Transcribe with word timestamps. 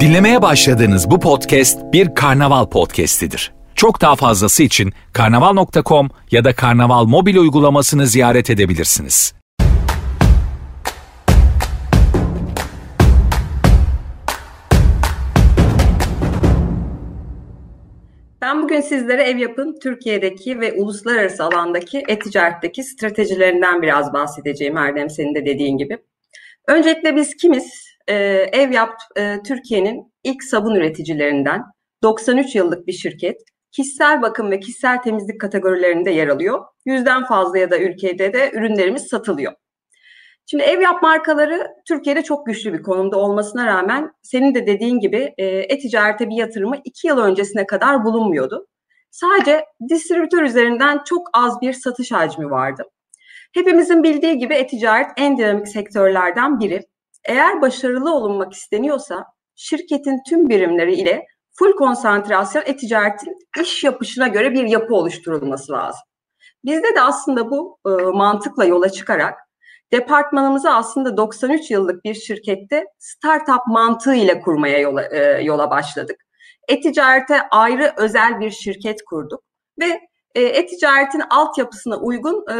Dinlemeye 0.00 0.42
başladığınız 0.42 1.10
bu 1.10 1.20
podcast 1.20 1.92
bir 1.92 2.14
karnaval 2.14 2.66
podcastidir. 2.66 3.52
Çok 3.74 4.00
daha 4.00 4.16
fazlası 4.16 4.62
için 4.62 4.92
karnaval.com 5.12 6.08
ya 6.30 6.44
da 6.44 6.54
karnaval 6.54 7.04
mobil 7.04 7.36
uygulamasını 7.36 8.06
ziyaret 8.06 8.50
edebilirsiniz. 8.50 9.34
Ben 18.42 18.62
bugün 18.62 18.80
sizlere 18.80 19.22
ev 19.22 19.36
yapın 19.36 19.78
Türkiye'deki 19.82 20.60
ve 20.60 20.72
uluslararası 20.72 21.44
alandaki 21.44 22.02
e-ticaretteki 22.08 22.82
stratejilerinden 22.82 23.82
biraz 23.82 24.12
bahsedeceğim 24.12 24.76
Erdem 24.76 25.10
senin 25.10 25.34
de 25.34 25.46
dediğin 25.46 25.78
gibi. 25.78 25.98
Öncelikle 26.68 27.16
biz 27.16 27.36
kimiz? 27.36 27.83
Ee, 28.08 28.14
ev 28.52 28.72
yap 28.72 28.94
e, 29.16 29.42
Türkiye'nin 29.46 30.12
ilk 30.24 30.44
sabun 30.44 30.74
üreticilerinden 30.74 31.62
93 32.02 32.54
yıllık 32.54 32.86
bir 32.86 32.92
şirket. 32.92 33.40
Kişisel 33.72 34.22
bakım 34.22 34.50
ve 34.50 34.60
kişisel 34.60 35.02
temizlik 35.02 35.40
kategorilerinde 35.40 36.10
yer 36.10 36.28
alıyor. 36.28 36.64
Yüzden 36.86 37.24
fazla 37.24 37.58
ya 37.58 37.70
da 37.70 37.78
ülkede 37.78 38.32
de 38.32 38.50
ürünlerimiz 38.54 39.06
satılıyor. 39.06 39.52
Şimdi 40.46 40.62
ev 40.62 40.80
yap 40.80 41.02
markaları 41.02 41.66
Türkiye'de 41.88 42.22
çok 42.22 42.46
güçlü 42.46 42.72
bir 42.72 42.82
konumda 42.82 43.16
olmasına 43.16 43.66
rağmen 43.66 44.12
senin 44.22 44.54
de 44.54 44.66
dediğin 44.66 45.00
gibi 45.00 45.34
e, 45.38 45.46
e-ticarete 45.46 46.28
bir 46.28 46.36
yatırımı 46.36 46.76
iki 46.84 47.06
yıl 47.06 47.18
öncesine 47.18 47.66
kadar 47.66 48.04
bulunmuyordu. 48.04 48.66
Sadece 49.10 49.64
distribütör 49.88 50.42
üzerinden 50.42 51.00
çok 51.04 51.28
az 51.32 51.60
bir 51.60 51.72
satış 51.72 52.12
hacmi 52.12 52.50
vardı. 52.50 52.82
Hepimizin 53.54 54.02
bildiği 54.02 54.38
gibi 54.38 54.54
e-ticaret 54.54 55.10
en 55.16 55.38
dinamik 55.38 55.68
sektörlerden 55.68 56.60
biri. 56.60 56.82
Eğer 57.24 57.62
başarılı 57.62 58.14
olunmak 58.14 58.52
isteniyorsa 58.52 59.24
şirketin 59.54 60.22
tüm 60.28 60.48
birimleri 60.48 60.94
ile 60.94 61.26
full 61.52 61.72
konsantrasyon 61.72 62.62
e-ticaretin 62.66 63.38
iş 63.62 63.84
yapışına 63.84 64.28
göre 64.28 64.52
bir 64.52 64.64
yapı 64.64 64.94
oluşturulması 64.94 65.72
lazım. 65.72 66.02
Bizde 66.64 66.94
de 66.94 67.00
aslında 67.00 67.50
bu 67.50 67.78
e, 67.86 67.90
mantıkla 67.90 68.64
yola 68.64 68.90
çıkarak 68.90 69.38
departmanımızı 69.92 70.70
aslında 70.70 71.16
93 71.16 71.70
yıllık 71.70 72.04
bir 72.04 72.14
şirkette 72.14 72.84
startup 72.98 73.66
mantığı 73.66 74.14
ile 74.14 74.40
kurmaya 74.40 74.78
yola, 74.78 75.02
e, 75.02 75.42
yola 75.42 75.70
başladık. 75.70 76.16
E-ticarete 76.68 77.48
ayrı 77.50 77.92
özel 77.96 78.40
bir 78.40 78.50
şirket 78.50 79.04
kurduk 79.04 79.42
ve 79.80 80.00
e, 80.34 80.42
e-ticaretin 80.42 81.22
altyapısına 81.30 81.96
uygun 81.96 82.44
e, 82.52 82.56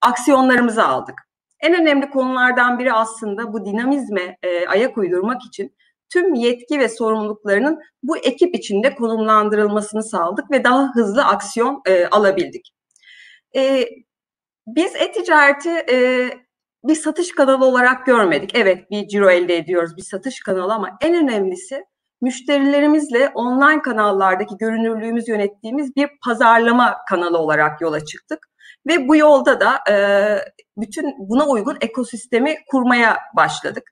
aksiyonlarımızı 0.00 0.86
aldık. 0.86 1.25
En 1.60 1.74
önemli 1.74 2.10
konulardan 2.10 2.78
biri 2.78 2.92
aslında 2.92 3.52
bu 3.52 3.64
dinamizme 3.64 4.36
e, 4.42 4.66
ayak 4.66 4.98
uydurmak 4.98 5.42
için 5.46 5.76
tüm 6.12 6.34
yetki 6.34 6.78
ve 6.78 6.88
sorumluluklarının 6.88 7.80
bu 8.02 8.16
ekip 8.16 8.54
içinde 8.54 8.94
konumlandırılmasını 8.94 10.02
sağladık 10.02 10.50
ve 10.50 10.64
daha 10.64 10.94
hızlı 10.94 11.24
aksiyon 11.24 11.82
e, 11.86 12.06
alabildik. 12.06 12.72
E, 13.56 13.88
biz 14.66 14.96
e-ticareti 14.96 15.70
e, 15.90 16.28
bir 16.84 16.94
satış 16.94 17.34
kanalı 17.34 17.64
olarak 17.64 18.06
görmedik. 18.06 18.50
Evet 18.54 18.90
bir 18.90 19.08
ciro 19.08 19.30
elde 19.30 19.56
ediyoruz, 19.56 19.96
bir 19.96 20.02
satış 20.02 20.40
kanalı 20.40 20.74
ama 20.74 20.98
en 21.02 21.14
önemlisi 21.14 21.84
müşterilerimizle 22.20 23.28
online 23.34 23.82
kanallardaki 23.82 24.56
görünürlüğümüz 24.56 25.28
yönettiğimiz 25.28 25.96
bir 25.96 26.08
pazarlama 26.24 26.96
kanalı 27.08 27.38
olarak 27.38 27.80
yola 27.80 28.04
çıktık. 28.04 28.48
Ve 28.86 29.08
bu 29.08 29.16
yolda 29.16 29.60
da 29.60 29.80
e, 29.90 29.94
bütün 30.76 31.14
buna 31.18 31.46
uygun 31.46 31.76
ekosistemi 31.80 32.56
kurmaya 32.70 33.18
başladık. 33.36 33.82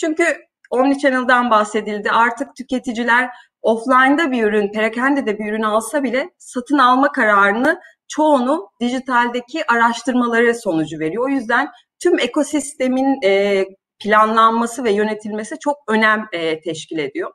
Çünkü 0.00 0.24
Omnichannel'dan 0.70 1.50
bahsedildi. 1.50 2.10
Artık 2.10 2.56
tüketiciler 2.56 3.30
offline'da 3.62 4.30
bir 4.30 4.44
ürün, 4.44 4.72
perakende 4.72 5.26
bir 5.26 5.52
ürün 5.52 5.62
alsa 5.62 6.02
bile 6.02 6.30
satın 6.38 6.78
alma 6.78 7.12
kararını 7.12 7.80
çoğunu 8.08 8.70
dijitaldeki 8.80 9.72
araştırmaları 9.72 10.54
sonucu 10.54 10.98
veriyor. 10.98 11.24
O 11.24 11.28
yüzden 11.28 11.68
tüm 12.02 12.18
ekosistemin 12.18 13.18
e, 13.24 13.64
planlanması 13.98 14.84
ve 14.84 14.92
yönetilmesi 14.92 15.58
çok 15.58 15.76
önem 15.88 16.26
e, 16.32 16.60
teşkil 16.60 16.98
ediyor. 16.98 17.32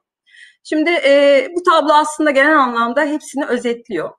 Şimdi 0.64 0.90
e, 0.90 1.48
bu 1.56 1.64
tablo 1.64 1.94
aslında 1.94 2.32
genel 2.32 2.60
anlamda 2.60 3.06
hepsini 3.06 3.46
özetliyor. 3.46 4.10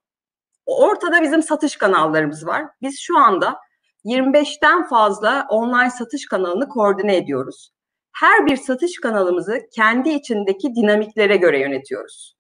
Ortada 0.66 1.22
bizim 1.22 1.42
satış 1.42 1.76
kanallarımız 1.76 2.46
var. 2.46 2.64
Biz 2.82 3.00
şu 3.00 3.18
anda 3.18 3.58
25'ten 4.04 4.88
fazla 4.88 5.46
online 5.48 5.90
satış 5.90 6.26
kanalını 6.26 6.68
koordine 6.68 7.16
ediyoruz. 7.16 7.70
Her 8.12 8.46
bir 8.46 8.56
satış 8.56 9.00
kanalımızı 9.00 9.60
kendi 9.74 10.08
içindeki 10.10 10.74
dinamiklere 10.74 11.36
göre 11.36 11.60
yönetiyoruz. 11.60 12.36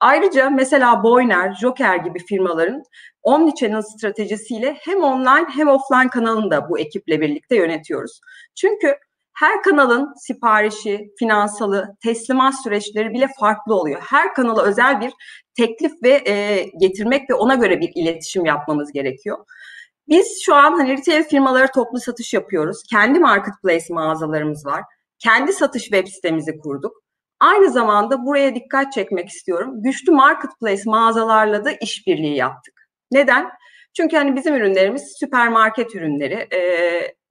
Ayrıca 0.00 0.50
mesela 0.50 1.02
Boyner, 1.02 1.54
Joker 1.54 1.96
gibi 1.96 2.18
firmaların 2.18 2.82
Omnichannel 3.22 3.82
stratejisiyle 3.82 4.76
hem 4.80 5.02
online 5.02 5.46
hem 5.48 5.68
offline 5.68 6.08
kanalını 6.08 6.50
da 6.50 6.70
bu 6.70 6.78
ekiple 6.78 7.20
birlikte 7.20 7.56
yönetiyoruz. 7.56 8.20
Çünkü 8.54 8.96
her 9.36 9.62
kanalın 9.62 10.14
siparişi, 10.16 11.10
finansalı, 11.18 11.96
teslimat 12.02 12.62
süreçleri 12.62 13.10
bile 13.10 13.26
farklı 13.40 13.74
oluyor. 13.74 14.02
Her 14.08 14.34
kanala 14.34 14.62
özel 14.62 15.00
bir 15.00 15.12
teklif 15.56 15.92
ve 16.02 16.22
e, 16.30 16.64
getirmek 16.80 17.30
ve 17.30 17.34
ona 17.34 17.54
göre 17.54 17.80
bir 17.80 17.92
iletişim 17.94 18.44
yapmamız 18.44 18.92
gerekiyor. 18.92 19.38
Biz 20.08 20.42
şu 20.44 20.54
an 20.54 20.72
hani 20.72 20.98
retail 20.98 21.24
firmalara 21.24 21.66
toplu 21.66 22.00
satış 22.00 22.34
yapıyoruz. 22.34 22.82
Kendi 22.90 23.18
marketplace 23.18 23.84
mağazalarımız 23.90 24.66
var. 24.66 24.82
Kendi 25.18 25.52
satış 25.52 25.82
web 25.82 26.06
sitemizi 26.06 26.58
kurduk. 26.58 27.02
Aynı 27.40 27.70
zamanda 27.70 28.26
buraya 28.26 28.54
dikkat 28.54 28.92
çekmek 28.92 29.28
istiyorum. 29.28 29.82
Güçlü 29.82 30.12
marketplace 30.12 30.82
mağazalarla 30.86 31.64
da 31.64 31.72
işbirliği 31.72 32.36
yaptık. 32.36 32.88
Neden? 33.10 33.50
Çünkü 33.96 34.16
hani 34.16 34.36
bizim 34.36 34.54
ürünlerimiz 34.54 35.16
süpermarket 35.20 35.94
ürünleri, 35.94 36.48
e, 36.54 36.60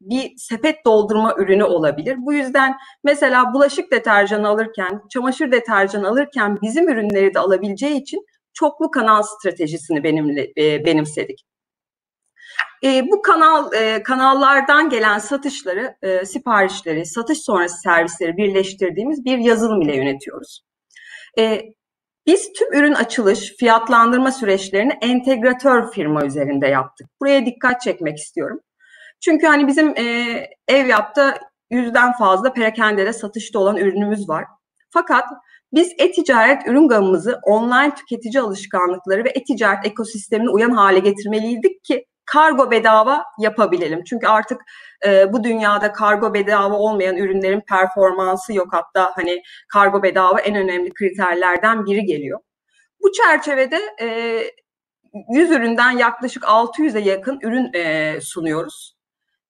bir 0.01 0.33
sepet 0.37 0.85
doldurma 0.85 1.35
ürünü 1.37 1.63
olabilir. 1.63 2.15
Bu 2.19 2.33
yüzden 2.33 2.75
mesela 3.03 3.53
bulaşık 3.53 3.91
deterjanı 3.91 4.47
alırken, 4.47 5.01
çamaşır 5.09 5.51
deterjanı 5.51 6.07
alırken 6.07 6.57
bizim 6.61 6.89
ürünleri 6.89 7.33
de 7.33 7.39
alabileceği 7.39 8.01
için 8.01 8.25
çoklu 8.53 8.91
kanal 8.91 9.23
stratejisini 9.23 10.03
benimle, 10.03 10.53
e, 10.57 10.85
benimsedik. 10.85 11.45
E, 12.83 13.03
bu 13.11 13.21
kanal 13.21 13.73
e, 13.73 14.03
kanallardan 14.03 14.89
gelen 14.89 15.19
satışları, 15.19 15.95
e, 16.01 16.25
siparişleri, 16.25 17.05
satış 17.05 17.39
sonrası 17.39 17.81
servisleri 17.81 18.37
birleştirdiğimiz 18.37 19.25
bir 19.25 19.37
yazılım 19.37 19.81
ile 19.81 19.95
yönetiyoruz. 19.95 20.61
E, 21.39 21.61
biz 22.27 22.53
tüm 22.53 22.73
ürün 22.73 22.93
açılış, 22.93 23.55
fiyatlandırma 23.59 24.31
süreçlerini 24.31 24.93
entegratör 25.01 25.91
firma 25.91 26.25
üzerinde 26.25 26.67
yaptık. 26.67 27.07
Buraya 27.21 27.45
dikkat 27.45 27.81
çekmek 27.81 28.17
istiyorum. 28.17 28.59
Çünkü 29.25 29.47
hani 29.47 29.67
bizim 29.67 29.97
e, 29.97 30.03
ev 30.67 30.87
yapta 30.87 31.37
yüzden 31.69 32.11
fazla 32.11 32.53
perakendede 32.53 33.13
satışta 33.13 33.59
olan 33.59 33.77
ürünümüz 33.77 34.29
var. 34.29 34.45
Fakat 34.89 35.25
biz 35.73 35.93
e-ticaret 35.97 36.67
ürün 36.67 36.87
gamımızı 36.87 37.39
online 37.43 37.95
tüketici 37.95 38.41
alışkanlıkları 38.41 39.23
ve 39.23 39.29
e-ticaret 39.29 39.85
ekosistemine 39.85 40.49
uyan 40.49 40.69
hale 40.69 40.99
getirmeliydik 40.99 41.83
ki 41.83 42.05
kargo 42.25 42.71
bedava 42.71 43.23
yapabilelim. 43.39 44.03
Çünkü 44.03 44.27
artık 44.27 44.61
e, 45.05 45.33
bu 45.33 45.43
dünyada 45.43 45.91
kargo 45.91 46.33
bedava 46.33 46.75
olmayan 46.75 47.17
ürünlerin 47.17 47.61
performansı 47.69 48.53
yok. 48.53 48.67
Hatta 48.71 49.11
hani 49.15 49.41
kargo 49.73 50.03
bedava 50.03 50.39
en 50.39 50.55
önemli 50.55 50.93
kriterlerden 50.93 51.85
biri 51.85 52.05
geliyor. 52.05 52.39
Bu 53.03 53.11
çerçevede 53.11 53.79
e, 54.01 54.41
100 55.33 55.51
üründen 55.51 55.91
yaklaşık 55.91 56.43
600'e 56.43 57.01
yakın 57.01 57.39
ürün 57.43 57.73
e, 57.73 58.17
sunuyoruz. 58.21 58.94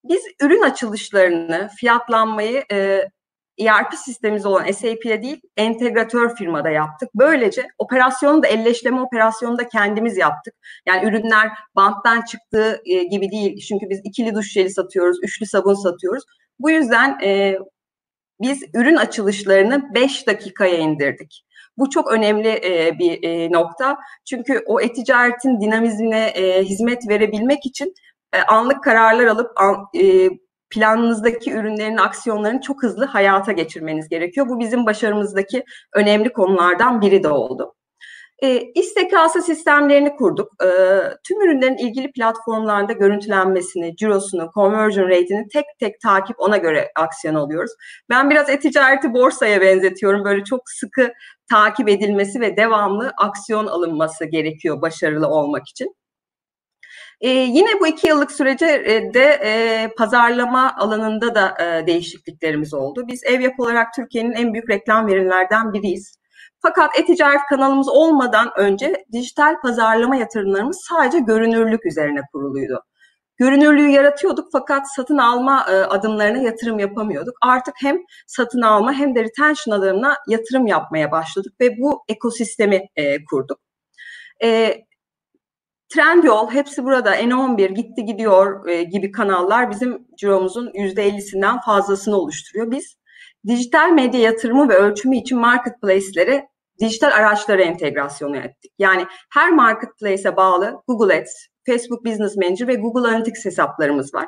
Biz 0.09 0.21
ürün 0.41 0.61
açılışlarını, 0.61 1.69
fiyatlanmayı 1.77 2.63
e, 2.71 3.09
ERP 3.59 3.93
sistemimiz 3.93 4.45
olan 4.45 4.71
SAP'de 4.71 5.21
değil, 5.21 5.41
entegratör 5.57 6.35
firmada 6.35 6.69
yaptık. 6.69 7.09
Böylece 7.15 7.68
operasyonu 7.77 8.44
da 8.44 8.47
elleşleme 8.47 9.01
operasyonu 9.01 9.57
da 9.57 9.68
kendimiz 9.68 10.18
yaptık. 10.18 10.53
Yani 10.88 11.06
ürünler 11.06 11.50
banttan 11.75 12.21
çıktığı 12.21 12.81
e, 12.85 13.03
gibi 13.03 13.31
değil. 13.31 13.65
Çünkü 13.68 13.89
biz 13.89 14.01
ikili 14.03 14.35
duş 14.35 14.51
jeli 14.51 14.69
satıyoruz, 14.69 15.18
üçlü 15.24 15.45
sabun 15.45 15.74
satıyoruz. 15.74 16.24
Bu 16.59 16.69
yüzden 16.69 17.19
e, 17.24 17.57
biz 18.41 18.63
ürün 18.74 18.95
açılışlarını 18.95 19.94
5 19.94 20.27
dakikaya 20.27 20.77
indirdik. 20.77 21.45
Bu 21.77 21.89
çok 21.89 22.12
önemli 22.12 22.47
e, 22.50 23.00
bir 23.00 23.24
e, 23.24 23.51
nokta. 23.51 23.97
Çünkü 24.25 24.63
o 24.65 24.81
e-ticaretin 24.81 25.62
dinamizmine 25.62 26.25
e, 26.27 26.63
hizmet 26.63 27.09
verebilmek 27.09 27.65
için 27.65 27.94
e, 28.35 28.43
anlık 28.43 28.83
kararlar 28.83 29.25
alıp 29.25 29.51
an, 29.55 29.87
e, 30.01 30.29
planınızdaki 30.69 31.51
ürünlerin 31.51 31.97
aksiyonlarını 31.97 32.61
çok 32.61 32.83
hızlı 32.83 33.05
hayata 33.05 33.51
geçirmeniz 33.51 34.09
gerekiyor. 34.09 34.49
Bu 34.49 34.59
bizim 34.59 34.85
başarımızdaki 34.85 35.63
önemli 35.93 36.33
konulardan 36.33 37.01
biri 37.01 37.23
de 37.23 37.29
oldu. 37.29 37.75
E, 38.43 38.71
istekası 38.75 39.41
sistemlerini 39.41 40.15
kurduk. 40.15 40.63
E, 40.63 40.67
tüm 41.23 41.41
ürünlerin 41.41 41.77
ilgili 41.77 42.11
platformlarda 42.11 42.93
görüntülenmesini, 42.93 43.95
cirosunu, 43.95 44.51
conversion 44.53 45.09
rate'ini 45.09 45.47
tek 45.47 45.65
tek 45.79 46.01
takip 46.01 46.39
ona 46.39 46.57
göre 46.57 46.91
aksiyon 46.95 47.35
alıyoruz. 47.35 47.71
Ben 48.09 48.29
biraz 48.29 48.49
e-ticareti 48.49 49.13
borsaya 49.13 49.61
benzetiyorum. 49.61 50.25
Böyle 50.25 50.43
çok 50.43 50.69
sıkı 50.69 51.13
takip 51.49 51.89
edilmesi 51.89 52.41
ve 52.41 52.57
devamlı 52.57 53.13
aksiyon 53.17 53.67
alınması 53.67 54.25
gerekiyor 54.25 54.81
başarılı 54.81 55.27
olmak 55.27 55.67
için. 55.67 55.95
Ee, 57.21 57.29
yine 57.29 57.79
bu 57.79 57.88
iki 57.88 58.07
yıllık 58.07 58.31
sürece 58.31 58.67
de 59.13 59.39
e, 59.44 59.89
pazarlama 59.97 60.75
alanında 60.77 61.35
da 61.35 61.56
e, 61.63 61.88
değişikliklerimiz 61.88 62.73
oldu. 62.73 63.07
Biz 63.07 63.23
ev 63.23 63.39
yapı 63.41 63.63
olarak 63.63 63.94
Türkiye'nin 63.94 64.31
en 64.31 64.53
büyük 64.53 64.69
reklam 64.69 65.07
verenlerden 65.07 65.73
biriyiz. 65.73 66.17
Fakat 66.62 67.00
e-ticaret 67.00 67.41
kanalımız 67.50 67.89
olmadan 67.89 68.51
önce 68.57 69.06
dijital 69.12 69.62
pazarlama 69.62 70.15
yatırımlarımız 70.15 70.85
sadece 70.89 71.19
görünürlük 71.19 71.85
üzerine 71.85 72.21
kuruluydu. 72.33 72.83
Görünürlüğü 73.38 73.89
yaratıyorduk 73.89 74.47
fakat 74.51 74.95
satın 74.95 75.18
alma 75.18 75.65
e, 75.69 75.73
adımlarına 75.73 76.38
yatırım 76.38 76.79
yapamıyorduk. 76.79 77.33
Artık 77.41 77.75
hem 77.81 77.97
satın 78.27 78.61
alma 78.61 78.94
hem 78.94 79.15
de 79.15 79.23
retention 79.23 79.75
adımına 79.75 80.15
yatırım 80.27 80.68
yapmaya 80.68 81.11
başladık 81.11 81.53
ve 81.61 81.77
bu 81.77 82.03
ekosistemi 82.07 82.85
e, 82.95 83.25
kurduk. 83.25 83.59
E, 84.44 84.77
Trendyol, 85.95 86.51
hepsi 86.51 86.83
burada, 86.83 87.15
N11, 87.15 87.74
Gitti 87.74 88.06
Gidiyor 88.06 88.68
e, 88.68 88.83
gibi 88.83 89.12
kanallar 89.12 89.71
bizim 89.71 90.07
ciromuzun 90.18 90.68
%50'sinden 90.68 91.62
fazlasını 91.65 92.18
oluşturuyor. 92.18 92.71
Biz 92.71 92.97
dijital 93.47 93.89
medya 93.89 94.21
yatırımı 94.21 94.69
ve 94.69 94.74
ölçümü 94.74 95.18
için 95.18 95.39
marketplace'lere 95.39 96.47
dijital 96.80 97.12
araçlara 97.12 97.62
entegrasyonu 97.62 98.38
ettik. 98.38 98.71
Yani 98.80 99.06
her 99.33 99.51
marketplace'e 99.51 100.36
bağlı 100.36 100.81
Google 100.88 101.21
Ads, 101.21 101.31
Facebook 101.65 102.06
Business 102.06 102.36
Manager 102.38 102.68
ve 102.68 102.75
Google 102.75 103.07
Analytics 103.07 103.45
hesaplarımız 103.45 104.13
var. 104.13 104.27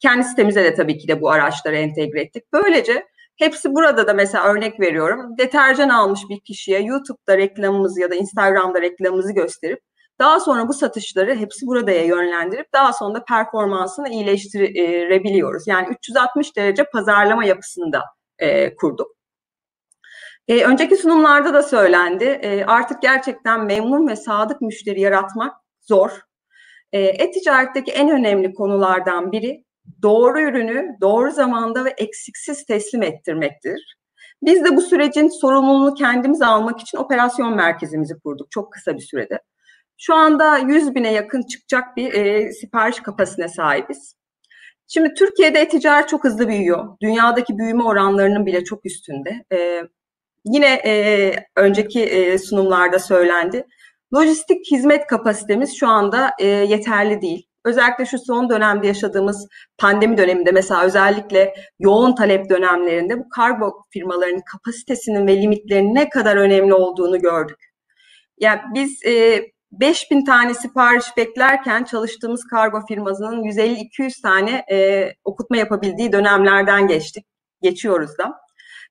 Kendi 0.00 0.24
sitemize 0.24 0.64
de 0.64 0.74
tabii 0.74 0.98
ki 0.98 1.08
de 1.08 1.20
bu 1.20 1.30
araçları 1.30 1.76
entegre 1.76 2.20
ettik. 2.20 2.44
Böylece 2.52 3.06
hepsi 3.36 3.74
burada 3.74 4.06
da 4.06 4.14
mesela 4.14 4.44
örnek 4.44 4.80
veriyorum. 4.80 5.38
Deterjan 5.38 5.88
almış 5.88 6.20
bir 6.30 6.40
kişiye 6.40 6.82
YouTube'da 6.82 7.38
reklamımızı 7.38 8.00
ya 8.00 8.10
da 8.10 8.14
Instagram'da 8.14 8.80
reklamımızı 8.80 9.32
gösterip 9.32 9.80
daha 10.18 10.40
sonra 10.40 10.68
bu 10.68 10.72
satışları 10.72 11.34
hepsi 11.34 11.66
buradaya 11.66 12.04
yönlendirip 12.04 12.72
daha 12.72 12.92
sonra 12.92 13.14
da 13.14 13.24
performansını 13.24 14.08
iyileştirebiliyoruz. 14.08 15.66
Yani 15.66 15.88
360 15.88 16.56
derece 16.56 16.84
pazarlama 16.84 17.44
yapısını 17.44 17.92
da 17.92 18.02
e, 18.38 18.74
kurduk. 18.76 19.16
E, 20.48 20.64
önceki 20.64 20.96
sunumlarda 20.96 21.54
da 21.54 21.62
söylendi. 21.62 22.24
E, 22.24 22.64
artık 22.64 23.02
gerçekten 23.02 23.64
memnun 23.64 24.08
ve 24.08 24.16
sadık 24.16 24.60
müşteri 24.60 25.00
yaratmak 25.00 25.56
zor. 25.80 26.20
E, 26.92 27.00
e-ticaretteki 27.00 27.92
en 27.92 28.10
önemli 28.10 28.54
konulardan 28.54 29.32
biri 29.32 29.64
doğru 30.02 30.40
ürünü 30.40 30.96
doğru 31.00 31.30
zamanda 31.30 31.84
ve 31.84 31.90
eksiksiz 31.90 32.64
teslim 32.64 33.02
ettirmektir. 33.02 33.96
Biz 34.42 34.64
de 34.64 34.76
bu 34.76 34.80
sürecin 34.80 35.28
sorumluluğunu 35.28 35.94
kendimiz 35.94 36.42
almak 36.42 36.80
için 36.80 36.98
operasyon 36.98 37.56
merkezimizi 37.56 38.14
kurduk 38.24 38.50
çok 38.50 38.72
kısa 38.72 38.94
bir 38.94 39.00
sürede. 39.00 39.40
Şu 40.04 40.14
anda 40.14 40.58
100 40.58 40.94
bine 40.94 41.12
yakın 41.12 41.42
çıkacak 41.42 41.96
bir 41.96 42.12
e, 42.14 42.52
sipariş 42.52 43.00
kapasitesine 43.00 43.48
sahibiz. 43.48 44.16
Şimdi 44.88 45.14
Türkiye'de 45.14 45.60
e-ticaret 45.60 46.08
çok 46.08 46.24
hızlı 46.24 46.48
büyüyor. 46.48 46.96
Dünyadaki 47.02 47.58
büyüme 47.58 47.82
oranlarının 47.82 48.46
bile 48.46 48.64
çok 48.64 48.86
üstünde. 48.86 49.44
E, 49.52 49.82
yine 50.44 50.74
e, 50.86 51.34
önceki 51.56 52.02
e, 52.02 52.38
sunumlarda 52.38 52.98
söylendi. 52.98 53.66
Lojistik 54.14 54.70
hizmet 54.70 55.06
kapasitemiz 55.06 55.76
şu 55.76 55.88
anda 55.88 56.30
e, 56.38 56.46
yeterli 56.46 57.22
değil. 57.22 57.46
Özellikle 57.64 58.06
şu 58.06 58.18
son 58.18 58.50
dönemde 58.50 58.86
yaşadığımız 58.86 59.48
pandemi 59.78 60.18
döneminde 60.18 60.52
mesela 60.52 60.84
özellikle 60.84 61.54
yoğun 61.78 62.14
talep 62.14 62.50
dönemlerinde 62.50 63.18
bu 63.18 63.28
kargo 63.28 63.82
firmalarının 63.90 64.42
kapasitesinin 64.52 65.26
ve 65.26 65.42
limitlerinin 65.42 65.94
ne 65.94 66.08
kadar 66.08 66.36
önemli 66.36 66.74
olduğunu 66.74 67.18
gördük. 67.20 67.58
Yani 68.38 68.60
biz 68.74 69.04
e, 69.06 69.44
5000 69.72 70.24
tane 70.24 70.54
sipariş 70.54 71.16
beklerken 71.16 71.84
çalıştığımız 71.84 72.44
kargo 72.44 72.86
firmasının 72.88 73.42
150-200 73.42 74.22
tane 74.22 74.64
e, 74.70 75.08
okutma 75.24 75.56
yapabildiği 75.56 76.12
dönemlerden 76.12 76.86
geçtik. 76.86 77.26
Geçiyoruz 77.62 78.18
da. 78.18 78.42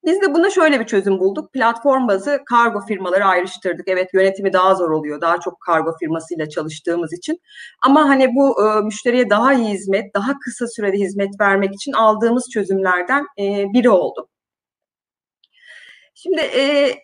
Biz 0.06 0.22
de 0.22 0.34
buna 0.34 0.50
şöyle 0.50 0.80
bir 0.80 0.86
çözüm 0.86 1.20
bulduk. 1.20 1.54
Platform 1.54 2.08
bazı 2.08 2.40
kargo 2.46 2.86
firmaları 2.86 3.26
ayrıştırdık. 3.26 3.88
Evet 3.88 4.10
yönetimi 4.14 4.54
daha 4.54 4.76
zor 4.76 4.90
oluyor. 4.90 5.22
Daha 5.22 5.40
çok 5.40 5.62
kargo 5.62 5.98
firmasıyla 6.00 6.50
çalıştığımız 6.50 7.14
için. 7.14 7.38
Ama 7.84 8.10
hani 8.10 8.28
bu 8.36 8.66
e, 8.66 8.82
müşteriye 8.82 9.30
daha 9.30 9.54
iyi 9.54 9.70
hizmet, 9.70 10.16
daha 10.16 10.40
kısa 10.40 10.68
sürede 10.68 10.98
hizmet 10.98 11.30
vermek 11.42 11.74
için 11.74 11.92
aldığımız 11.92 12.50
çözümlerden 12.54 13.26
e, 13.40 13.66
biri 13.74 13.90
oldu. 13.90 14.30
Şimdi 16.14 16.42
e, 16.42 16.96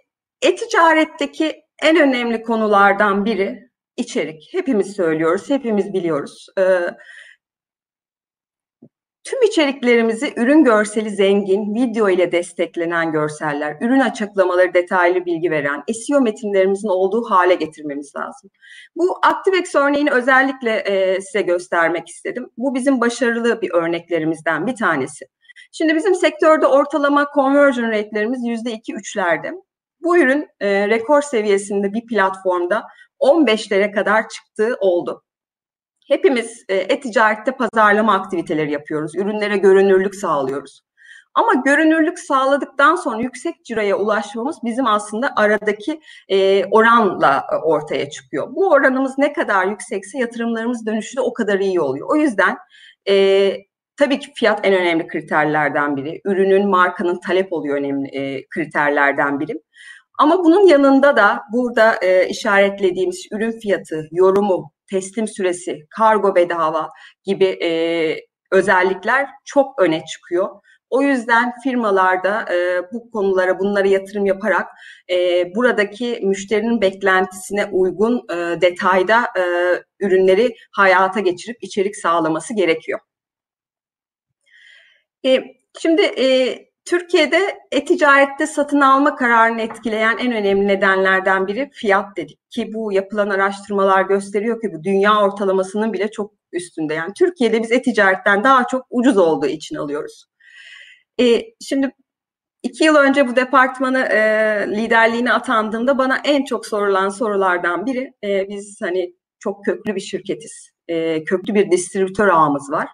e-ticaretteki 0.42 1.62
en 1.84 1.98
önemli 1.98 2.44
konulardan 2.44 3.26
biri 3.26 3.67
içerik. 3.98 4.50
Hepimiz 4.52 4.96
söylüyoruz, 4.96 5.50
hepimiz 5.50 5.94
biliyoruz. 5.94 6.48
Tüm 9.30 9.44
içeriklerimizi 9.44 10.34
ürün 10.38 10.64
görseli 10.64 11.10
zengin, 11.10 11.76
video 11.76 12.10
ile 12.10 12.32
desteklenen 12.32 13.12
görseller, 13.12 13.78
ürün 13.82 14.00
açıklamaları 14.00 14.74
detaylı 14.74 15.26
bilgi 15.26 15.52
veren, 15.52 15.84
SEO 15.94 16.22
metinlerimizin 16.22 16.88
olduğu 16.88 17.24
hale 17.30 17.56
getirmemiz 17.56 18.16
lazım. 18.16 18.50
Bu 18.96 19.20
ActiveX 19.24 19.76
örneğini 19.76 20.12
özellikle 20.12 20.72
e, 20.72 21.22
size 21.22 21.42
göstermek 21.42 22.08
istedim. 22.08 22.50
Bu 22.58 22.76
bizim 22.76 23.02
başarılı 23.02 23.62
bir 23.62 23.74
örneklerimizden 23.74 24.68
bir 24.68 24.76
tanesi. 24.76 25.26
Şimdi 25.72 25.96
bizim 25.96 26.16
sektörde 26.16 26.68
ortalama 26.68 27.28
conversion 27.36 27.92
rate'lerimiz 27.92 28.40
%2-3'lerde. 28.40 29.52
Bu 30.02 30.18
ürün 30.18 30.48
e, 30.60 30.90
rekor 30.90 31.22
seviyesinde 31.22 31.94
bir 31.94 32.06
platformda 32.06 32.84
15'lere 33.20 33.92
kadar 33.92 34.30
çıktığı 34.30 34.78
oldu. 34.80 35.24
Hepimiz 36.08 36.66
e, 36.70 36.76
e-ticarette 36.76 37.52
pazarlama 37.52 38.14
aktiviteleri 38.14 38.72
yapıyoruz. 38.72 39.16
Ürünlere 39.16 39.58
görünürlük 39.58 40.16
sağlıyoruz. 40.16 40.82
Ama 41.38 41.54
görünürlük 41.54 42.20
sağladıktan 42.20 42.96
sonra 42.96 43.22
yüksek 43.22 43.66
ciroya 43.66 43.98
ulaşmamız 43.98 44.58
bizim 44.64 44.88
aslında 44.88 45.34
aradaki 45.36 46.02
e, 46.30 46.66
oranla 46.66 47.44
e, 47.54 47.56
ortaya 47.56 48.10
çıkıyor. 48.10 48.56
Bu 48.56 48.70
oranımız 48.70 49.18
ne 49.18 49.34
kadar 49.34 49.66
yüksekse 49.66 50.18
yatırımlarımız 50.18 50.86
dönüşü 50.86 51.18
de 51.18 51.22
o 51.22 51.34
kadar 51.34 51.60
iyi 51.60 51.82
oluyor. 51.82 52.08
O 52.10 52.16
yüzden 52.16 52.58
e, 53.10 53.56
tabii 53.98 54.20
ki 54.20 54.32
fiyat 54.36 54.60
en 54.64 54.74
önemli 54.74 55.08
kriterlerden 55.08 55.96
biri. 55.96 56.22
Ürünün, 56.26 56.70
markanın 56.70 57.20
talep 57.20 57.54
oluyor 57.54 57.78
önemli 57.78 58.08
e, 58.08 58.48
kriterlerden 58.50 59.40
biri. 59.40 59.54
Ama 60.18 60.44
bunun 60.44 60.68
yanında 60.68 61.18
da 61.18 61.42
burada 61.54 61.96
e, 62.02 62.30
işaretlediğimiz 62.30 63.28
ürün 63.32 63.60
fiyatı, 63.60 64.08
yorumu, 64.12 64.72
teslim 64.92 65.28
süresi, 65.28 65.80
kargo 65.90 66.36
bedava 66.36 66.90
gibi 67.24 67.46
e, 67.46 67.70
özellikler 68.52 69.28
çok 69.46 69.82
öne 69.82 70.06
çıkıyor. 70.06 70.50
O 70.90 71.02
yüzden 71.02 71.54
firmalarda 71.64 72.54
e, 72.54 72.82
bu 72.94 73.12
konulara, 73.12 73.60
bunlara 73.60 73.88
yatırım 73.88 74.26
yaparak 74.26 74.68
e, 75.10 75.16
buradaki 75.56 76.20
müşterinin 76.24 76.82
beklentisine 76.82 77.66
uygun 77.66 78.26
e, 78.32 78.62
detayda 78.62 79.24
e, 79.38 79.44
ürünleri 80.00 80.56
hayata 80.72 81.20
geçirip 81.20 81.58
içerik 81.62 81.96
sağlaması 81.96 82.54
gerekiyor. 82.54 83.00
E, 85.26 85.44
şimdi 85.80 86.02
e, 86.02 86.58
Türkiye'de 86.88 87.60
e-ticarette 87.72 88.48
satın 88.48 88.82
alma 88.82 89.16
kararını 89.16 89.62
etkileyen 89.62 90.18
en 90.18 90.32
önemli 90.32 90.68
nedenlerden 90.68 91.48
biri 91.48 91.70
fiyat 91.74 92.18
dedik 92.18 92.50
ki 92.50 92.74
bu 92.74 92.92
yapılan 92.92 93.30
araştırmalar 93.30 94.02
gösteriyor 94.02 94.62
ki 94.62 94.74
bu 94.74 94.84
dünya 94.84 95.22
ortalamasının 95.22 95.94
bile 95.94 96.12
çok 96.12 96.34
üstünde. 96.54 96.94
Yani 96.94 97.14
Türkiye'de 97.20 97.64
biz 97.64 97.72
e-ticaretten 97.72 98.44
daha 98.44 98.68
çok 98.68 98.86
ucuz 98.90 99.18
olduğu 99.18 99.46
için 99.46 99.76
alıyoruz. 99.76 100.26
E, 101.20 101.42
şimdi 101.62 101.92
iki 102.64 102.84
yıl 102.84 102.96
önce 102.96 103.28
bu 103.28 103.36
departmanı 103.36 104.00
e, 104.00 104.20
liderliğine 104.68 105.34
atandığımda 105.34 105.98
bana 105.98 106.18
en 106.26 106.46
çok 106.46 106.66
sorulan 106.66 107.10
sorulardan 107.10 107.86
biri 107.86 108.14
e, 108.24 108.50
biz 108.50 108.78
hani 108.82 109.14
çok 109.40 109.66
köklü 109.66 109.96
bir 109.96 110.02
şirketiz. 110.02 110.70
E, 110.88 111.24
köklü 111.24 111.56
bir 111.56 111.72
distribütör 111.72 112.28
ağımız 112.28 112.72
var. 112.72 112.88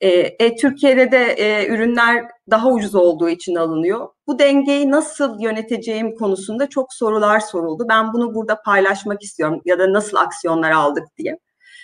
E, 0.00 0.08
e, 0.08 0.56
Türkiye'de 0.56 1.12
de 1.12 1.24
e, 1.24 1.68
ürünler 1.68 2.24
daha 2.50 2.68
ucuz 2.70 2.94
olduğu 2.94 3.28
için 3.28 3.54
alınıyor. 3.54 4.08
Bu 4.26 4.38
dengeyi 4.38 4.90
nasıl 4.90 5.40
yöneteceğim 5.40 6.14
konusunda 6.14 6.68
çok 6.68 6.94
sorular 6.94 7.40
soruldu. 7.40 7.86
Ben 7.88 8.12
bunu 8.12 8.34
burada 8.34 8.62
paylaşmak 8.62 9.22
istiyorum 9.22 9.62
ya 9.64 9.78
da 9.78 9.92
nasıl 9.92 10.16
aksiyonlar 10.16 10.70
aldık 10.70 11.04
diye. 11.18 11.38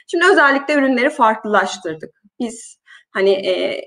Şimdi 0.07 0.25
özellikle 0.33 0.75
ürünleri 0.75 1.11
farklılaştırdık. 1.11 2.23
Biz 2.41 2.79
hani 3.11 3.31
e, 3.31 3.81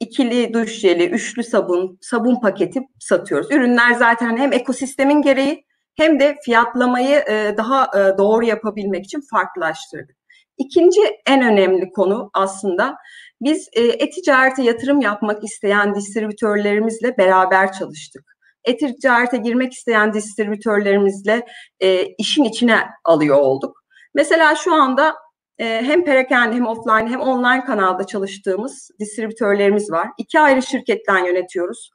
ikili 0.00 0.54
duş 0.54 0.70
jeli, 0.70 1.06
üçlü 1.06 1.44
sabun, 1.44 1.98
sabun 2.00 2.40
paketi 2.40 2.80
satıyoruz. 3.00 3.50
Ürünler 3.50 3.92
zaten 3.92 4.36
hem 4.36 4.52
ekosistemin 4.52 5.22
gereği 5.22 5.64
hem 5.96 6.20
de 6.20 6.36
fiyatlamayı 6.44 7.24
e, 7.30 7.54
daha 7.56 7.84
e, 7.84 8.18
doğru 8.18 8.44
yapabilmek 8.44 9.04
için 9.04 9.20
farklılaştırdık. 9.30 10.16
İkinci 10.58 11.00
en 11.26 11.42
önemli 11.42 11.90
konu 11.90 12.30
aslında 12.34 12.96
biz 13.40 13.68
e, 13.72 13.80
e-ticarete 13.80 14.62
yatırım 14.62 15.00
yapmak 15.00 15.44
isteyen 15.44 15.94
distribütörlerimizle 15.94 17.18
beraber 17.18 17.72
çalıştık. 17.72 18.22
E-ticarete 18.64 19.36
girmek 19.36 19.72
isteyen 19.72 20.12
distribütörlerimizle 20.12 21.46
e, 21.80 22.06
işin 22.18 22.44
içine 22.44 22.78
alıyor 23.04 23.36
olduk. 23.36 23.76
Mesela 24.14 24.54
şu 24.54 24.74
anda 24.74 25.14
e, 25.58 25.64
hem 25.64 26.04
perakende 26.04 26.56
hem 26.56 26.66
offline 26.66 27.08
hem 27.08 27.20
online 27.20 27.64
kanalda 27.64 28.06
çalıştığımız 28.06 28.90
distribütörlerimiz 29.00 29.90
var. 29.90 30.08
İki 30.18 30.40
ayrı 30.40 30.62
şirketten 30.62 31.24
yönetiyoruz. 31.24 31.90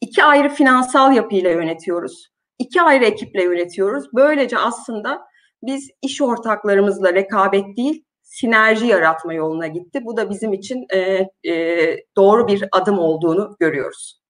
İki 0.00 0.24
ayrı 0.24 0.48
finansal 0.48 1.12
yapıyla 1.12 1.50
yönetiyoruz. 1.50 2.31
İki 2.62 2.82
ayrı 2.82 3.04
ekiple 3.04 3.42
yönetiyoruz. 3.42 4.04
Böylece 4.14 4.58
aslında 4.58 5.26
biz 5.62 5.90
iş 6.02 6.22
ortaklarımızla 6.22 7.14
rekabet 7.14 7.76
değil, 7.76 8.04
sinerji 8.22 8.86
yaratma 8.86 9.34
yoluna 9.34 9.66
gitti. 9.66 10.04
Bu 10.04 10.16
da 10.16 10.30
bizim 10.30 10.52
için 10.52 10.86
e, 10.94 11.28
e, 11.50 11.96
doğru 12.16 12.48
bir 12.48 12.64
adım 12.72 12.98
olduğunu 12.98 13.56
görüyoruz. 13.60 14.22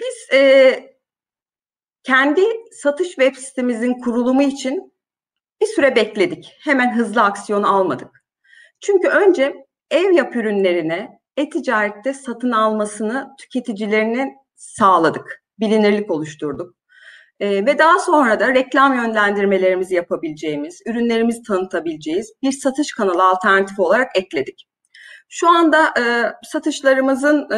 Biz 0.00 0.38
e, 0.38 0.80
kendi 2.02 2.42
satış 2.72 3.08
web 3.08 3.34
sitemizin 3.34 3.94
kurulumu 3.94 4.42
için 4.42 4.92
bir 5.60 5.66
süre 5.66 5.96
bekledik. 5.96 6.56
Hemen 6.60 6.96
hızlı 6.96 7.22
aksiyon 7.22 7.62
almadık. 7.62 8.24
Çünkü 8.80 9.08
önce 9.08 9.66
ev 9.90 10.12
yap 10.12 10.36
ürünlerine 10.36 11.20
e-ticarette 11.36 12.14
satın 12.14 12.50
almasını 12.50 13.34
tüketicilerine 13.38 14.34
sağladık. 14.54 15.47
Bilinirlik 15.60 16.10
oluşturduk. 16.10 16.74
E, 17.40 17.66
ve 17.66 17.78
daha 17.78 17.98
sonra 17.98 18.40
da 18.40 18.54
reklam 18.54 18.94
yönlendirmelerimizi 18.94 19.94
yapabileceğimiz, 19.94 20.80
ürünlerimizi 20.86 21.42
tanıtabileceğiz 21.42 22.32
bir 22.42 22.52
satış 22.52 22.92
kanalı 22.92 23.24
alternatif 23.24 23.80
olarak 23.80 24.16
ekledik. 24.16 24.64
Şu 25.28 25.48
anda 25.48 25.94
e, 25.98 26.32
satışlarımızın 26.42 27.48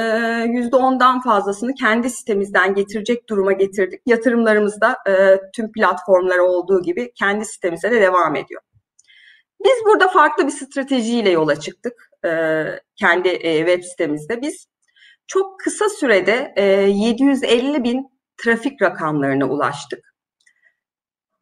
yüzde 0.52 0.76
ondan 0.76 1.20
fazlasını 1.20 1.74
kendi 1.74 2.10
sitemizden 2.10 2.74
getirecek 2.74 3.28
duruma 3.28 3.52
getirdik. 3.52 4.00
Yatırımlarımız 4.06 4.80
da 4.80 4.96
e, 5.08 5.40
tüm 5.56 5.72
platformlara 5.72 6.42
olduğu 6.42 6.82
gibi 6.82 7.12
kendi 7.14 7.44
sitemize 7.44 7.90
de 7.90 8.00
devam 8.00 8.36
ediyor. 8.36 8.62
Biz 9.64 9.84
burada 9.86 10.08
farklı 10.08 10.46
bir 10.46 10.52
stratejiyle 10.52 11.30
yola 11.30 11.60
çıktık 11.60 12.10
e, 12.24 12.30
kendi 12.96 13.28
e, 13.28 13.58
web 13.58 13.82
sitemizde. 13.82 14.42
Biz 14.42 14.66
çok 15.30 15.60
kısa 15.60 15.88
sürede 15.88 16.52
e, 16.56 16.64
750 16.64 17.84
bin 17.84 18.20
trafik 18.44 18.82
rakamlarına 18.82 19.46
ulaştık. 19.46 20.14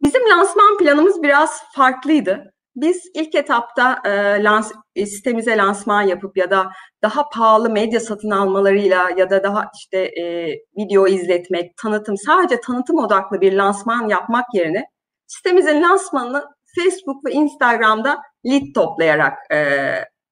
Bizim 0.02 0.30
lansman 0.30 0.78
planımız 0.78 1.22
biraz 1.22 1.62
farklıydı. 1.74 2.52
Biz 2.76 3.02
ilk 3.14 3.34
etapta 3.34 3.98
e, 4.04 4.42
lans, 4.42 4.72
sitemize 4.96 5.56
lansman 5.56 6.02
yapıp 6.02 6.36
ya 6.36 6.50
da 6.50 6.70
daha 7.02 7.28
pahalı 7.28 7.70
medya 7.70 8.00
satın 8.00 8.30
almalarıyla 8.30 9.10
ya 9.16 9.30
da 9.30 9.42
daha 9.42 9.70
işte 9.80 9.98
e, 9.98 10.54
video 10.78 11.06
izletmek, 11.06 11.76
tanıtım, 11.76 12.16
sadece 12.16 12.60
tanıtım 12.60 12.98
odaklı 12.98 13.40
bir 13.40 13.52
lansman 13.52 14.08
yapmak 14.08 14.44
yerine 14.54 14.84
sitemizin 15.26 15.82
lansmanını 15.82 16.44
Facebook 16.76 17.24
ve 17.24 17.30
Instagram'da 17.30 18.18
lead 18.46 18.74
toplayarak 18.74 19.38
e, 19.52 19.58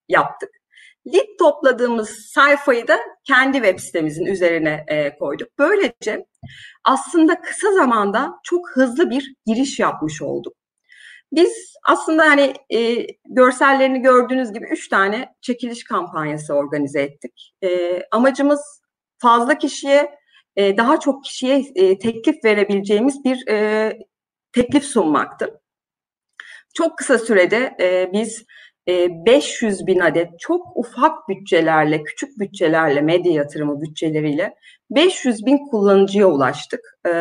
yaptık. 0.09 0.51
Lead 1.07 1.39
topladığımız 1.39 2.11
sayfayı 2.35 2.89
da 2.89 2.99
kendi 3.25 3.57
web 3.57 3.79
sitemizin 3.79 4.27
üzerine 4.27 4.85
e, 4.89 5.19
koyduk. 5.19 5.49
Böylece 5.59 6.27
aslında 6.85 7.41
kısa 7.41 7.73
zamanda 7.73 8.33
çok 8.45 8.71
hızlı 8.71 9.11
bir 9.11 9.35
giriş 9.47 9.79
yapmış 9.79 10.23
olduk. 10.23 10.55
Biz 11.33 11.75
aslında 11.85 12.23
hani 12.23 12.55
e, 12.71 13.07
görsellerini 13.25 14.03
gördüğünüz 14.03 14.53
gibi 14.53 14.65
üç 14.65 14.89
tane 14.89 15.35
çekiliş 15.41 15.85
kampanyası 15.85 16.55
organize 16.55 17.03
ettik. 17.03 17.55
E, 17.63 18.03
amacımız 18.13 18.61
fazla 19.19 19.59
kişiye, 19.59 20.19
e, 20.57 20.77
daha 20.77 21.01
çok 21.01 21.25
kişiye 21.25 21.65
e, 21.75 21.99
teklif 21.99 22.45
verebileceğimiz 22.45 23.25
bir 23.25 23.49
e, 23.49 23.93
teklif 24.53 24.85
sunmaktı. 24.85 25.61
Çok 26.75 26.99
kısa 26.99 27.19
sürede 27.19 27.77
e, 27.81 28.11
biz 28.13 28.45
500 28.87 29.83
e, 29.83 29.87
bin 29.87 30.01
adet 30.01 30.39
çok 30.39 30.77
ufak 30.77 31.29
bütçelerle, 31.29 32.03
küçük 32.03 32.39
bütçelerle, 32.39 33.01
medya 33.01 33.33
yatırımı 33.33 33.81
bütçeleriyle 33.81 34.55
500 34.91 35.47
bin 35.47 35.59
kullanıcıya 35.71 36.27
ulaştık. 36.27 36.81
E, 37.09 37.13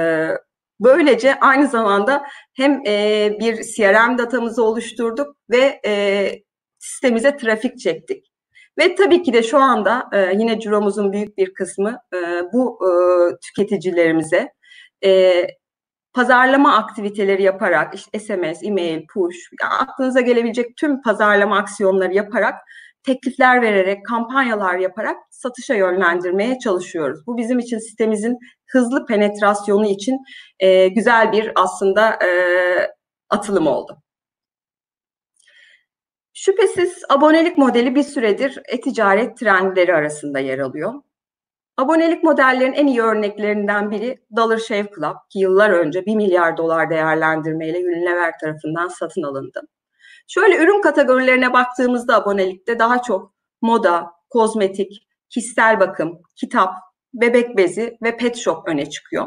böylece 0.80 1.40
aynı 1.40 1.68
zamanda 1.68 2.26
hem 2.54 2.82
e, 2.88 3.32
bir 3.40 3.64
CRM 3.64 4.18
datamızı 4.18 4.64
oluşturduk 4.64 5.36
ve 5.50 5.82
sistemimize 6.80 7.38
trafik 7.38 7.80
çektik. 7.80 8.26
Ve 8.80 8.96
tabii 8.96 9.24
ki 9.24 9.34
de 9.34 9.44
şu 9.44 9.58
anda 9.58 10.10
yine 10.34 10.60
ciromuzun 10.60 11.14
büyük 11.14 11.38
bir 11.38 11.54
kısmı 11.54 11.98
bu 12.54 12.80
tüketicilerimize 13.46 14.52
pazarlama 16.16 16.76
aktiviteleri 16.76 17.44
yaparak 17.44 17.96
işte 17.96 18.20
SMS, 18.20 18.64
e-mail, 18.64 19.08
push, 19.14 19.36
aklınıza 19.80 20.22
gelebilecek 20.22 20.78
tüm 20.78 21.02
pazarlama 21.02 21.58
aksiyonları 21.58 22.14
yaparak 22.14 22.56
teklifler 23.04 23.62
vererek, 23.62 24.06
kampanyalar 24.06 24.78
yaparak 24.78 25.18
satışa 25.30 25.76
yönlendirmeye 25.76 26.60
çalışıyoruz. 26.60 27.28
Bu 27.28 27.38
bizim 27.38 27.60
için 27.60 27.78
sitemizin 27.78 28.38
hızlı 28.68 29.06
penetrasyonu 29.06 29.86
için 29.86 30.18
e, 30.60 30.88
güzel 30.88 31.32
bir 31.32 31.52
aslında 31.56 32.20
e, 32.26 32.30
atılım 33.30 33.68
oldu. 33.68 33.98
Şüphesiz 36.34 37.04
abonelik 37.10 37.58
modeli 37.58 37.96
bir 37.96 38.04
süredir 38.04 38.60
e-ticaret 38.68 39.38
trendleri 39.38 39.96
arasında 39.96 40.40
yer 40.40 40.60
alıyor. 40.60 40.94
Abonelik 41.78 42.24
modellerinin 42.24 42.74
en 42.74 42.88
iyi 42.88 43.02
örneklerinden 43.02 43.92
biri 43.92 44.20
Dollar 44.36 44.58
Shave 44.58 44.90
Club 44.96 45.16
ki 45.30 45.40
yıllar 45.40 45.70
önce 45.70 46.06
1 46.06 46.16
milyar 46.16 46.58
dolar 46.58 46.90
değerlendirmeyle 46.90 47.78
Unilever 47.78 48.34
tarafından 48.42 48.88
satın 48.88 49.24
alındı. 49.24 49.62
Şöyle 50.28 50.58
ürün 50.58 50.82
kategorilerine 50.82 51.54
baktığımızda 51.54 52.16
abonelikte 52.16 52.80
daha 52.80 53.02
çok 53.02 53.34
moda, 53.62 54.12
kozmetik, 54.30 55.08
kişisel 55.30 55.80
bakım, 55.80 56.22
kitap, 56.36 56.74
bebek 57.14 57.58
bezi 57.58 57.98
ve 58.04 58.18
pet 58.18 58.38
shop 58.38 58.68
öne 58.68 58.90
çıkıyor. 58.90 59.26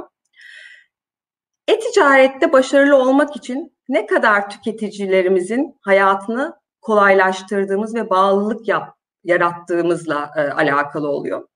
E-ticarette 1.69 2.53
başarılı 2.53 2.97
olmak 2.97 3.37
için 3.37 3.77
ne 3.89 4.07
kadar 4.07 4.51
tüketicilerimizin 4.51 5.79
hayatını 5.81 6.55
kolaylaştırdığımız 6.81 7.95
ve 7.95 8.11
bağlılık 8.11 8.69
yap, 8.69 8.97
yarattığımızla 9.25 10.31
e, 10.37 10.41
alakalı 10.41 11.09
oluyor. 11.09 11.49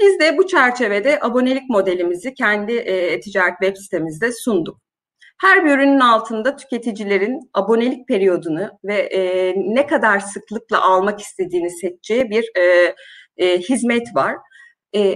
Biz 0.00 0.20
de 0.20 0.38
bu 0.38 0.46
çerçevede 0.46 1.18
abonelik 1.20 1.70
modelimizi 1.70 2.34
kendi 2.34 2.72
e, 2.72 3.20
ticaret 3.20 3.54
web 3.60 3.76
sitemizde 3.76 4.32
sunduk. 4.32 4.80
Her 5.40 5.64
bir 5.64 5.70
ürünün 5.70 6.00
altında 6.00 6.56
tüketicilerin 6.56 7.50
abonelik 7.54 8.08
periyodunu 8.08 8.70
ve 8.84 8.94
e, 8.94 9.54
ne 9.56 9.86
kadar 9.86 10.20
sıklıkla 10.20 10.82
almak 10.82 11.20
istediğini 11.20 11.70
seçeceği 11.70 12.30
bir 12.30 12.50
e, 12.58 12.94
e, 13.36 13.58
hizmet 13.58 14.14
var. 14.14 14.36
E, 14.96 15.14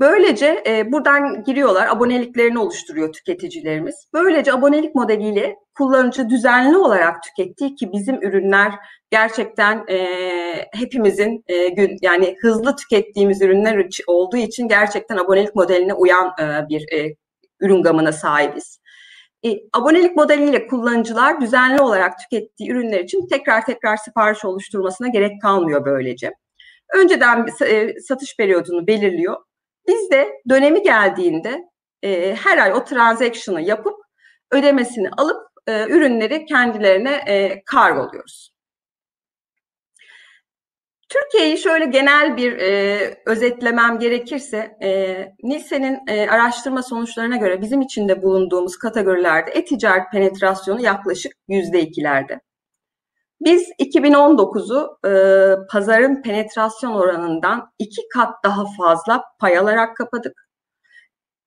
Böylece 0.00 0.62
e, 0.66 0.92
buradan 0.92 1.44
giriyorlar, 1.44 1.86
aboneliklerini 1.86 2.58
oluşturuyor 2.58 3.12
tüketicilerimiz. 3.12 4.08
Böylece 4.14 4.52
abonelik 4.52 4.94
modeliyle 4.94 5.56
kullanıcı 5.74 6.28
düzenli 6.28 6.76
olarak 6.76 7.22
tükettiği 7.22 7.74
ki 7.74 7.92
bizim 7.92 8.22
ürünler 8.22 8.72
gerçekten 9.10 9.84
e, 9.88 9.98
hepimizin 10.72 11.44
e, 11.46 11.68
gün 11.68 11.96
yani 12.02 12.36
hızlı 12.40 12.76
tükettiğimiz 12.76 13.42
ürünler 13.42 13.86
olduğu 14.06 14.36
için 14.36 14.68
gerçekten 14.68 15.16
abonelik 15.16 15.54
modeline 15.54 15.94
uyan 15.94 16.32
e, 16.40 16.68
bir 16.68 16.92
e, 16.92 17.14
ürün 17.60 17.82
gamına 17.82 18.12
sahibiz. 18.12 18.80
E, 19.46 19.48
abonelik 19.72 20.16
modeliyle 20.16 20.66
kullanıcılar 20.66 21.40
düzenli 21.40 21.82
olarak 21.82 22.18
tükettiği 22.18 22.70
ürünler 22.70 23.00
için 23.00 23.26
tekrar 23.26 23.66
tekrar 23.66 23.96
sipariş 23.96 24.44
oluşturmasına 24.44 25.08
gerek 25.08 25.42
kalmıyor 25.42 25.84
böylece. 25.84 26.32
Önceden 26.94 27.46
e, 27.66 28.00
satış 28.00 28.36
periyodunu 28.36 28.86
belirliyor 28.86 29.36
biz 29.86 30.10
de 30.10 30.32
dönemi 30.48 30.82
geldiğinde 30.82 31.64
e, 32.02 32.34
her 32.34 32.58
ay 32.58 32.72
o 32.72 32.84
transaction'ı 32.84 33.60
yapıp 33.60 33.94
ödemesini 34.50 35.10
alıp 35.10 35.48
e, 35.66 35.86
ürünleri 35.88 36.46
kendilerine 36.46 37.14
e, 37.26 37.62
kargoluyoruz. 37.64 38.58
Türkiye'yi 41.08 41.58
şöyle 41.58 41.84
genel 41.84 42.36
bir 42.36 42.52
e, 42.52 43.14
özetlemem 43.26 43.98
gerekirse, 43.98 44.76
e, 44.82 45.18
Nielsen'in 45.42 45.98
e, 46.08 46.30
araştırma 46.30 46.82
sonuçlarına 46.82 47.36
göre 47.36 47.60
bizim 47.60 47.80
içinde 47.80 48.22
bulunduğumuz 48.22 48.76
kategorilerde 48.76 49.50
e-ticaret 49.50 50.12
penetrasyonu 50.12 50.80
yaklaşık 50.80 51.32
yüzde 51.48 51.80
ikilerde. 51.80 52.40
Biz 53.40 53.70
2019'u 53.80 54.98
e, 55.08 55.12
pazarın 55.70 56.22
penetrasyon 56.22 56.92
oranından 56.92 57.70
iki 57.78 58.08
kat 58.14 58.44
daha 58.44 58.64
fazla 58.78 59.24
pay 59.38 59.58
alarak 59.58 59.96
kapadık. 59.96 60.48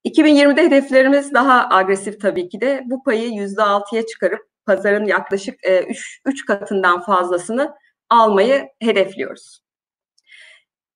2020'de 0.06 0.64
hedeflerimiz 0.64 1.34
daha 1.34 1.76
agresif 1.76 2.22
tabii 2.22 2.50
ki 2.50 2.62
de. 2.62 2.84
Bu 2.86 3.04
payı 3.04 3.30
%6'ya 3.32 4.06
çıkarıp 4.06 4.42
pazarın 4.66 5.06
yaklaşık 5.06 5.56
3, 5.88 6.22
3 6.26 6.46
katından 6.46 7.02
fazlasını 7.02 7.76
almayı 8.10 8.68
hedefliyoruz. 8.82 9.62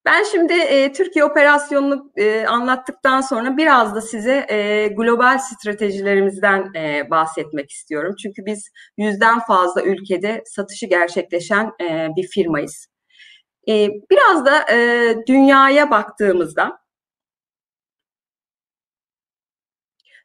Ben 0.06 0.24
şimdi 0.24 0.54
e, 0.54 0.94
Türkiye 0.94 1.26
operasyonunu 1.26 2.12
e, 2.16 2.46
anlattıktan 2.46 3.22
sonra 3.22 3.58
biraz 3.58 3.96
da 3.96 4.02
size 4.02 4.46
e, 4.50 4.88
global 4.88 5.38
stratejilerimizden 5.38 6.74
e, 6.76 7.10
bahsetmek 7.10 7.72
istiyorum. 7.72 8.16
Çünkü 8.22 8.46
biz 8.46 8.72
yüzden 8.98 9.40
fazla 9.40 9.84
ülkede 9.84 10.44
satışı 10.46 10.86
gerçekleşen 10.86 11.72
e, 11.82 12.10
bir 12.18 12.28
firmayız. 12.28 12.88
E, 13.70 13.90
biraz 14.12 14.46
da 14.46 14.72
e, 14.72 15.16
dünyaya 15.28 15.92
baktığımızda 15.92 16.80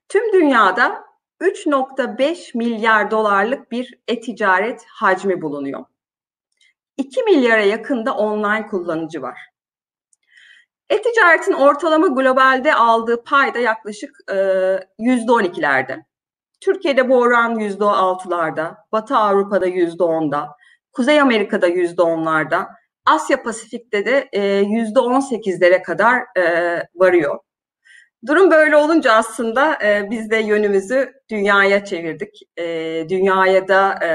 tüm 0.08 0.32
dünyada 0.32 1.04
3.5 1.40 2.58
milyar 2.58 3.10
dolarlık 3.10 3.70
bir 3.70 3.99
e-ticaret 4.08 4.84
hacmi 4.88 5.42
bulunuyor. 5.42 5.84
2 6.96 7.22
milyara 7.22 7.62
yakında 7.62 8.14
online 8.14 8.66
kullanıcı 8.66 9.22
var. 9.22 9.50
E-ticaretin 10.90 11.52
ortalama 11.52 12.06
globalde 12.06 12.75
aldığı 12.75 13.25
payda 13.25 13.59
yaklaşık 13.59 14.11
e, 14.30 14.35
%12'lerde. 14.99 16.04
Türkiye'de 16.61 17.09
bu 17.09 17.18
oran 17.20 17.59
%6'larda, 17.59 18.75
Batı 18.92 19.16
Avrupa'da 19.16 19.68
%10'da, 19.68 20.49
Kuzey 20.92 21.20
Amerika'da 21.20 21.68
%10'larda, 21.68 22.66
Asya 23.06 23.42
Pasifik'te 23.42 24.06
de 24.06 24.28
e, 24.32 24.40
%18'lere 24.62 25.82
kadar 25.82 26.23
e, 26.38 26.42
varıyor. 26.94 27.38
Durum 28.26 28.50
böyle 28.50 28.76
olunca 28.76 29.12
aslında 29.12 29.78
e, 29.85 30.11
biz 30.11 30.30
de 30.30 30.37
yönümüzü 30.37 31.12
dünyaya 31.30 31.85
çevirdik. 31.85 32.40
E, 32.56 32.64
dünyaya 33.09 33.68
da 33.68 33.99
e, 34.04 34.11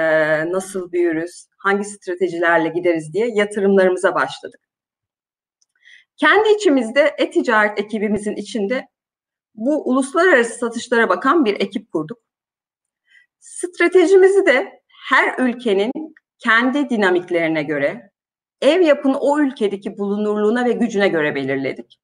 nasıl 0.51 0.91
büyürüz, 0.91 1.47
hangi 1.57 1.83
stratejilerle 1.85 2.69
gideriz 2.69 3.13
diye 3.13 3.27
yatırımlarımıza 3.33 4.15
başladık. 4.15 4.64
Kendi 6.17 6.49
içimizde 6.49 7.15
e-ticaret 7.17 7.79
ekibimizin 7.79 8.35
içinde 8.35 8.87
bu 9.55 9.89
uluslararası 9.89 10.59
satışlara 10.59 11.09
bakan 11.09 11.45
bir 11.45 11.53
ekip 11.53 11.91
kurduk. 11.91 12.17
Stratejimizi 13.39 14.45
de 14.45 14.81
her 15.09 15.39
ülkenin 15.39 15.91
kendi 16.39 16.89
dinamiklerine 16.89 17.63
göre, 17.63 18.11
ev 18.61 18.81
yapın 18.81 19.13
o 19.13 19.39
ülkedeki 19.39 19.97
bulunurluğuna 19.97 20.65
ve 20.65 20.71
gücüne 20.71 21.07
göre 21.07 21.35
belirledik. 21.35 21.99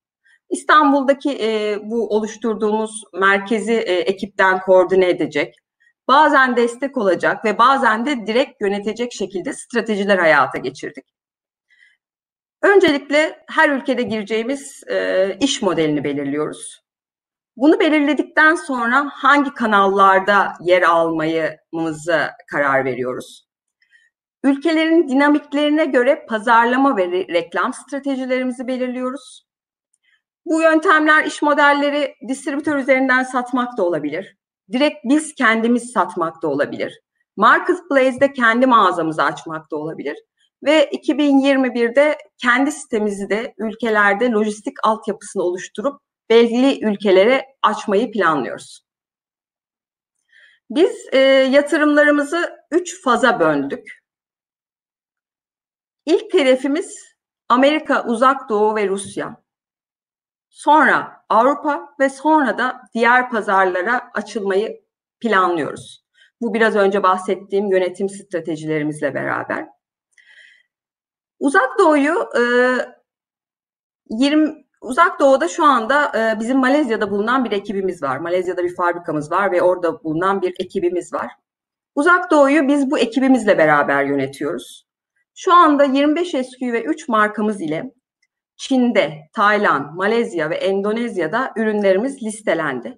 İstanbul'daki 0.50 1.38
e, 1.42 1.80
bu 1.84 2.10
oluşturduğumuz 2.10 3.04
merkezi 3.14 3.74
e, 3.74 3.94
ekipten 3.94 4.60
koordine 4.60 5.10
edecek, 5.10 5.56
bazen 6.08 6.56
destek 6.56 6.98
olacak 6.98 7.46
ve 7.46 7.58
bazen 7.58 8.06
de 8.06 8.28
direkt 8.28 8.62
yönetecek 8.62 9.14
şekilde 9.14 9.54
stratejiler 9.54 10.18
hayata 10.18 10.58
geçirdik. 10.58 11.06
Öncelikle 12.62 13.44
her 13.48 13.70
ülkede 13.70 14.02
gireceğimiz 14.02 14.84
e, 14.88 15.38
iş 15.40 15.62
modelini 15.62 16.04
belirliyoruz. 16.04 16.82
Bunu 17.56 17.80
belirledikten 17.80 18.56
sonra 18.56 19.10
hangi 19.14 19.54
kanallarda 19.54 20.54
yer 20.62 20.82
almayımıza 20.82 22.32
karar 22.52 22.86
veriyoruz. 22.86 23.48
Ülkelerin 24.44 25.08
dinamiklerine 25.08 25.86
göre 25.86 26.26
pazarlama 26.30 26.98
ve 26.98 27.12
reklam 27.12 27.74
stratejilerimizi 27.74 28.68
belirliyoruz. 28.68 29.46
Bu 30.46 30.62
yöntemler 30.62 31.26
iş 31.26 31.42
modelleri 31.42 32.16
distribütör 32.28 32.78
üzerinden 32.78 33.24
satmak 33.24 33.78
da 33.78 33.84
olabilir. 33.84 34.38
Direkt 34.72 34.98
biz 35.04 35.36
kendimiz 35.36 35.92
satmak 35.92 36.42
da 36.42 36.48
olabilir. 36.48 37.02
Marketplace'de 37.38 38.34
kendi 38.34 38.68
mağazamızı 38.68 39.24
açmak 39.24 39.72
da 39.72 39.76
olabilir. 39.76 40.18
Ve 40.64 40.90
2021'de 40.90 42.18
kendi 42.38 42.72
sitemizi 42.72 43.30
de 43.30 43.54
ülkelerde 43.58 44.32
lojistik 44.32 44.78
altyapısını 44.84 45.44
oluşturup 45.44 46.02
belli 46.30 46.86
ülkelere 46.86 47.46
açmayı 47.62 48.12
planlıyoruz. 48.12 48.86
Biz 50.70 51.08
e, 51.12 51.18
yatırımlarımızı 51.52 52.56
üç 52.72 53.04
faza 53.04 53.40
böldük. 53.40 54.02
İlk 56.06 56.34
hedefimiz 56.34 57.16
Amerika, 57.50 58.06
Uzak 58.08 58.50
Doğu 58.50 58.76
ve 58.76 58.88
Rusya. 58.88 59.44
Sonra 60.50 61.26
Avrupa 61.30 61.96
ve 62.00 62.10
sonra 62.10 62.58
da 62.58 62.82
diğer 62.94 63.30
pazarlara 63.30 64.12
açılmayı 64.14 64.82
planlıyoruz. 65.20 66.06
Bu 66.42 66.54
biraz 66.54 66.76
önce 66.76 67.04
bahsettiğim 67.04 67.72
yönetim 67.72 68.10
stratejilerimizle 68.10 69.14
beraber. 69.14 69.68
Uzak 71.42 71.80
Doğu'yu 71.80 72.30
e, 72.38 72.44
20 74.10 74.66
Uzak 74.82 75.20
Doğu'da 75.20 75.48
şu 75.48 75.66
anda 75.66 76.12
e, 76.18 76.40
bizim 76.40 76.58
Malezya'da 76.58 77.12
bulunan 77.12 77.46
bir 77.46 77.52
ekibimiz 77.52 78.04
var. 78.04 78.18
Malezya'da 78.18 78.64
bir 78.64 78.76
fabrikamız 78.76 79.32
var 79.32 79.52
ve 79.52 79.62
orada 79.62 80.04
bulunan 80.04 80.42
bir 80.42 80.54
ekibimiz 80.60 81.14
var. 81.14 81.32
Uzak 81.96 82.32
Doğu'yu 82.32 82.68
biz 82.68 82.92
bu 82.92 83.00
ekibimizle 83.00 83.58
beraber 83.58 84.04
yönetiyoruz. 84.04 84.88
Şu 85.36 85.54
anda 85.54 85.84
25 85.84 86.30
SKU 86.30 86.72
ve 86.74 86.84
3 86.84 87.08
markamız 87.08 87.62
ile 87.62 87.94
Çin'de, 88.58 89.14
Tayland, 89.34 89.86
Malezya 89.96 90.50
ve 90.50 90.56
Endonezya'da 90.56 91.54
ürünlerimiz 91.58 92.24
listelendi. 92.24 92.98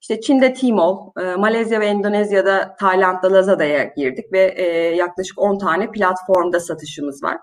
İşte 0.00 0.20
Çin'de 0.20 0.54
Tmall, 0.54 0.96
e, 1.20 1.34
Malezya 1.34 1.80
ve 1.80 1.86
Endonezya'da 1.86 2.76
Tayland'da 2.80 3.32
Lazada'ya 3.32 3.84
girdik 3.84 4.32
ve 4.32 4.54
e, 4.56 4.64
yaklaşık 4.96 5.38
10 5.38 5.58
tane 5.58 5.90
platformda 5.90 6.60
satışımız 6.60 7.22
var. 7.22 7.38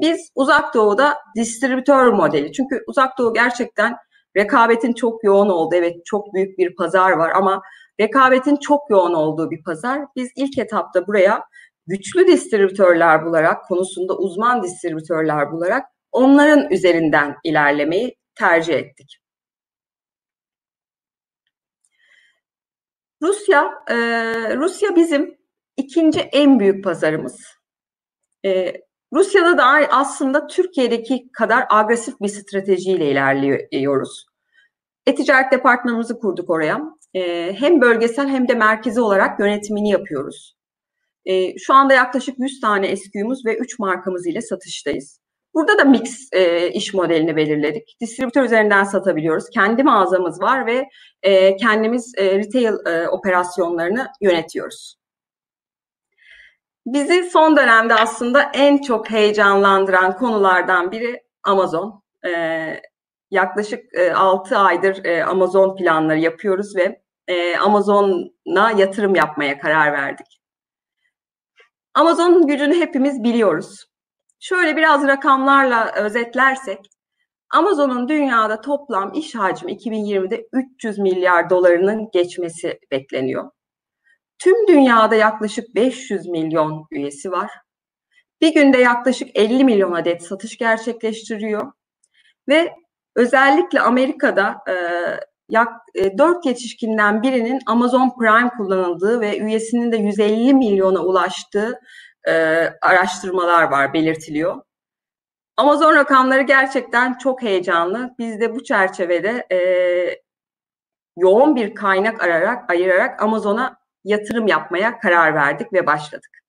Biz 0.00 0.30
uzak 0.34 0.74
doğuda 0.74 1.18
distribütör 1.36 2.06
modeli. 2.06 2.52
Çünkü 2.52 2.82
uzak 2.86 3.18
doğu 3.18 3.34
gerçekten 3.34 3.96
rekabetin 4.36 4.92
çok 4.92 5.24
yoğun 5.24 5.48
olduğu, 5.48 5.74
evet 5.74 5.96
çok 6.04 6.34
büyük 6.34 6.58
bir 6.58 6.76
pazar 6.76 7.10
var 7.10 7.30
ama 7.34 7.62
rekabetin 8.00 8.56
çok 8.56 8.90
yoğun 8.90 9.14
olduğu 9.14 9.50
bir 9.50 9.62
pazar. 9.62 10.00
Biz 10.16 10.30
ilk 10.36 10.58
etapta 10.58 11.06
buraya 11.06 11.44
güçlü 11.86 12.26
distribütörler 12.26 13.24
bularak, 13.24 13.64
konusunda 13.68 14.16
uzman 14.16 14.62
distribütörler 14.62 15.52
bularak 15.52 15.86
onların 16.12 16.70
üzerinden 16.70 17.36
ilerlemeyi 17.44 18.16
tercih 18.34 18.74
ettik. 18.74 19.18
Rusya, 23.22 23.70
e, 23.90 23.96
Rusya 24.56 24.96
bizim 24.96 25.38
ikinci 25.76 26.20
en 26.20 26.60
büyük 26.60 26.84
pazarımız. 26.84 27.46
E, 28.44 28.72
Rusya'da 29.12 29.58
da 29.58 29.64
aslında 29.90 30.46
Türkiye'deki 30.46 31.28
kadar 31.32 31.66
agresif 31.70 32.20
bir 32.20 32.28
stratejiyle 32.28 33.10
ilerliyoruz. 33.10 34.26
E-ticaret 35.06 35.52
departmanımızı 35.52 36.18
kurduk 36.18 36.50
oraya. 36.50 36.80
E, 37.14 37.52
hem 37.52 37.80
bölgesel 37.80 38.28
hem 38.28 38.48
de 38.48 38.54
merkezi 38.54 39.00
olarak 39.00 39.40
yönetimini 39.40 39.90
yapıyoruz. 39.90 40.56
E, 41.24 41.58
şu 41.58 41.74
anda 41.74 41.94
yaklaşık 41.94 42.38
100 42.38 42.60
tane 42.60 42.96
SKU'muz 42.96 43.46
ve 43.46 43.56
3 43.56 43.78
markamız 43.78 44.26
ile 44.26 44.40
satıştayız. 44.40 45.20
Burada 45.54 45.78
da 45.78 45.84
mix 45.84 46.28
e, 46.32 46.70
iş 46.70 46.94
modelini 46.94 47.36
belirledik. 47.36 47.96
Distribütör 48.00 48.44
üzerinden 48.44 48.84
satabiliyoruz. 48.84 49.50
Kendi 49.50 49.82
mağazamız 49.82 50.40
var 50.40 50.66
ve 50.66 50.88
e, 51.22 51.56
kendimiz 51.56 52.12
e, 52.16 52.38
retail 52.38 52.86
e, 52.86 53.08
operasyonlarını 53.08 54.06
yönetiyoruz. 54.20 54.96
Bizi 56.86 57.30
son 57.30 57.56
dönemde 57.56 57.94
aslında 57.94 58.42
en 58.54 58.78
çok 58.78 59.10
heyecanlandıran 59.10 60.16
konulardan 60.16 60.92
biri 60.92 61.22
Amazon. 61.42 62.02
Ee, 62.26 62.80
yaklaşık 63.30 63.94
e, 63.94 64.12
6 64.12 64.58
aydır 64.58 65.04
e, 65.04 65.24
Amazon 65.24 65.76
planları 65.76 66.18
yapıyoruz 66.18 66.76
ve 66.76 67.02
e, 67.26 67.56
Amazon'a 67.56 68.70
yatırım 68.70 69.14
yapmaya 69.14 69.58
karar 69.58 69.92
verdik. 69.92 70.26
Amazon'un 71.94 72.46
gücünü 72.46 72.74
hepimiz 72.80 73.24
biliyoruz. 73.24 73.84
Şöyle 74.40 74.76
biraz 74.76 75.06
rakamlarla 75.06 75.92
özetlersek, 75.92 76.78
Amazon'un 77.54 78.08
dünyada 78.08 78.60
toplam 78.60 79.12
iş 79.14 79.34
hacmi 79.34 79.72
2020'de 79.72 80.48
300 80.52 80.98
milyar 80.98 81.50
dolarının 81.50 82.08
geçmesi 82.12 82.78
bekleniyor. 82.90 83.50
Tüm 84.38 84.66
dünyada 84.68 85.14
yaklaşık 85.14 85.74
500 85.74 86.26
milyon 86.26 86.86
üyesi 86.90 87.32
var. 87.32 87.50
Bir 88.40 88.54
günde 88.54 88.78
yaklaşık 88.78 89.36
50 89.36 89.64
milyon 89.64 89.92
adet 89.92 90.22
satış 90.22 90.58
gerçekleştiriyor. 90.58 91.72
Ve 92.48 92.74
özellikle 93.16 93.80
Amerika'da 93.80 94.56
e, 94.68 94.74
yak, 95.48 95.68
e, 95.94 96.18
4 96.18 96.46
yetişkinden 96.46 97.22
birinin 97.22 97.60
Amazon 97.66 98.12
Prime 98.18 98.48
kullanıldığı 98.48 99.20
ve 99.20 99.38
üyesinin 99.38 99.92
de 99.92 99.96
150 99.96 100.54
milyona 100.54 101.00
ulaştığı 101.00 101.80
e, 102.28 102.32
araştırmalar 102.82 103.62
var, 103.62 103.92
belirtiliyor. 103.94 104.62
Amazon 105.56 105.94
rakamları 105.94 106.42
gerçekten 106.42 107.18
çok 107.18 107.42
heyecanlı. 107.42 108.14
Biz 108.18 108.40
de 108.40 108.54
bu 108.54 108.64
çerçevede 108.64 109.46
e, 109.52 109.58
yoğun 111.16 111.56
bir 111.56 111.74
kaynak 111.74 112.22
ararak 112.22 112.70
ayırarak 112.70 113.22
Amazon'a 113.22 113.77
yatırım 114.04 114.46
yapmaya 114.46 114.98
karar 115.00 115.34
verdik 115.34 115.72
ve 115.72 115.86
başladık. 115.86 116.42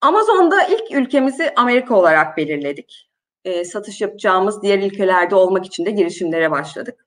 Amazon'da 0.00 0.66
ilk 0.66 0.92
ülkemizi 0.92 1.52
Amerika 1.56 1.94
olarak 1.94 2.36
belirledik. 2.36 3.10
E, 3.44 3.64
satış 3.64 4.00
yapacağımız 4.00 4.62
diğer 4.62 4.78
ülkelerde 4.78 5.34
olmak 5.34 5.66
için 5.66 5.86
de 5.86 5.90
girişimlere 5.90 6.50
başladık. 6.50 7.06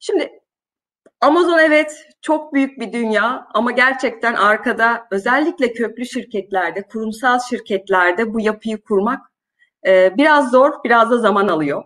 Şimdi 0.00 0.42
Amazon 1.20 1.58
evet 1.58 2.08
çok 2.20 2.54
büyük 2.54 2.80
bir 2.80 2.92
dünya 2.92 3.48
ama 3.54 3.70
gerçekten 3.70 4.34
arkada 4.34 5.06
özellikle 5.10 5.72
köklü 5.72 6.06
şirketlerde, 6.06 6.82
kurumsal 6.82 7.38
şirketlerde 7.40 8.34
bu 8.34 8.40
yapıyı 8.40 8.82
kurmak 8.82 9.20
e, 9.86 10.16
biraz 10.16 10.50
zor, 10.50 10.72
biraz 10.84 11.10
da 11.10 11.18
zaman 11.18 11.48
alıyor. 11.48 11.84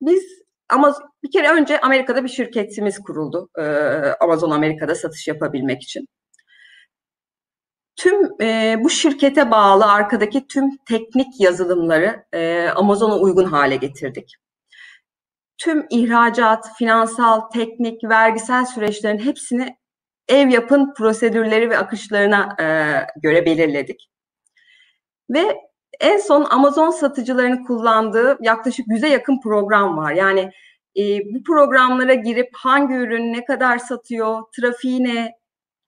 Biz 0.00 0.43
ama 0.68 0.94
bir 1.22 1.30
kere 1.30 1.50
önce 1.50 1.80
Amerika'da 1.80 2.24
bir 2.24 2.28
şirketimiz 2.28 2.98
kuruldu. 2.98 3.48
E, 3.58 3.62
Amazon 4.20 4.50
Amerika'da 4.50 4.94
satış 4.94 5.28
yapabilmek 5.28 5.82
için. 5.82 6.06
Tüm 7.96 8.42
e, 8.42 8.76
bu 8.84 8.90
şirkete 8.90 9.50
bağlı 9.50 9.92
arkadaki 9.92 10.46
tüm 10.46 10.76
teknik 10.88 11.40
yazılımları 11.40 12.24
e, 12.32 12.68
Amazon'a 12.68 13.18
uygun 13.18 13.44
hale 13.44 13.76
getirdik. 13.76 14.34
Tüm 15.58 15.86
ihracat, 15.90 16.76
finansal, 16.78 17.40
teknik, 17.40 18.04
vergisel 18.04 18.64
süreçlerin 18.66 19.18
hepsini 19.18 19.76
ev 20.28 20.48
yapın 20.48 20.94
prosedürleri 20.94 21.70
ve 21.70 21.78
akışlarına 21.78 22.56
e, 22.60 22.66
göre 23.20 23.46
belirledik. 23.46 24.10
Ve 25.30 25.56
en 26.00 26.18
son 26.18 26.44
Amazon 26.44 26.90
satıcılarının 26.90 27.64
kullandığı 27.64 28.38
yaklaşık 28.40 28.86
100'e 28.86 29.08
yakın 29.08 29.40
program 29.40 29.96
var. 29.96 30.12
Yani 30.12 30.50
e, 30.96 31.02
bu 31.34 31.42
programlara 31.42 32.14
girip 32.14 32.48
hangi 32.52 32.94
ürün 32.94 33.32
ne 33.32 33.44
kadar 33.44 33.78
satıyor, 33.78 34.42
trafiği 34.56 35.04
ne, 35.04 35.32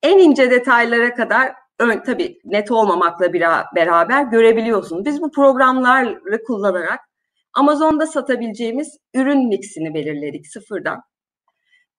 en 0.02 0.18
ince 0.18 0.50
detaylara 0.50 1.14
kadar 1.14 1.54
ön, 1.78 2.02
tabii 2.06 2.38
net 2.44 2.70
olmamakla 2.70 3.32
beraber 3.76 4.22
görebiliyorsunuz. 4.22 5.04
Biz 5.04 5.22
bu 5.22 5.30
programları 5.30 6.42
kullanarak 6.46 7.00
Amazon'da 7.54 8.06
satabileceğimiz 8.06 8.98
ürün 9.14 9.48
mixini 9.48 9.94
belirledik 9.94 10.46
sıfırdan. 10.46 11.02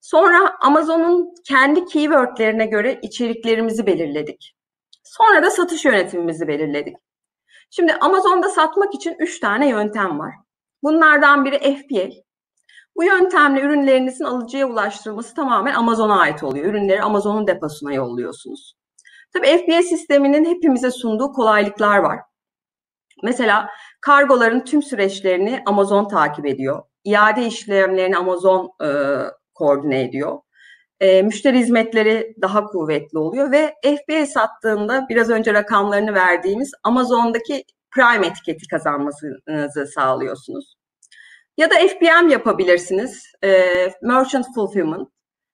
Sonra 0.02 0.56
Amazon'un 0.62 1.34
kendi 1.48 1.86
keywordlerine 1.86 2.66
göre 2.66 3.00
içeriklerimizi 3.02 3.86
belirledik. 3.86 4.56
Sonra 5.04 5.44
da 5.44 5.52
satış 5.52 5.86
yönetimimizi 5.86 6.48
belirledik. 6.48 6.98
Şimdi 7.70 7.94
Amazon'da 7.94 8.50
satmak 8.50 8.96
için 8.96 9.16
üç 9.20 9.40
tane 9.40 9.70
yöntem 9.70 10.20
var. 10.20 10.34
Bunlardan 10.84 11.46
biri 11.46 11.58
FBA. 11.60 12.10
Bu 12.96 13.04
yöntemle 13.04 13.62
ürünlerinizin 13.62 14.26
alıcıya 14.26 14.68
ulaştırılması 14.68 15.36
tamamen 15.36 15.74
Amazon'a 15.74 16.20
ait 16.20 16.44
oluyor. 16.44 16.66
Ürünleri 16.66 17.02
Amazon'un 17.02 17.48
deposuna 17.48 17.94
yolluyorsunuz. 17.94 18.74
Tabii 19.34 19.48
FBA 19.48 19.82
sisteminin 19.82 20.46
hepimize 20.46 20.92
sunduğu 20.92 21.32
kolaylıklar 21.32 21.98
var. 21.98 22.20
Mesela 23.24 23.70
kargoların 24.02 24.60
tüm 24.60 24.84
süreçlerini 24.84 25.64
Amazon 25.66 26.08
takip 26.08 26.46
ediyor. 26.46 26.84
İade 27.04 27.46
işlemlerini 27.46 28.18
Amazon 28.18 28.72
e, 28.84 28.90
koordine 29.54 30.02
ediyor. 30.02 30.40
E, 31.00 31.22
müşteri 31.22 31.58
hizmetleri 31.58 32.36
daha 32.42 32.66
kuvvetli 32.66 33.18
oluyor 33.18 33.52
ve 33.52 33.76
FBA 33.84 34.26
sattığında 34.26 35.06
biraz 35.10 35.30
önce 35.30 35.54
rakamlarını 35.54 36.14
verdiğimiz 36.14 36.72
Amazon'daki 36.84 37.64
Prime 37.92 38.28
etiketi 38.28 38.68
kazanmasınızı 38.68 39.88
sağlıyorsunuz. 39.96 40.76
Ya 41.58 41.70
da 41.70 41.76
FBM 41.76 42.30
yapabilirsiniz, 42.30 43.24
e, 43.44 43.64
Merchant 44.02 44.46
Fulfillment. 44.56 45.10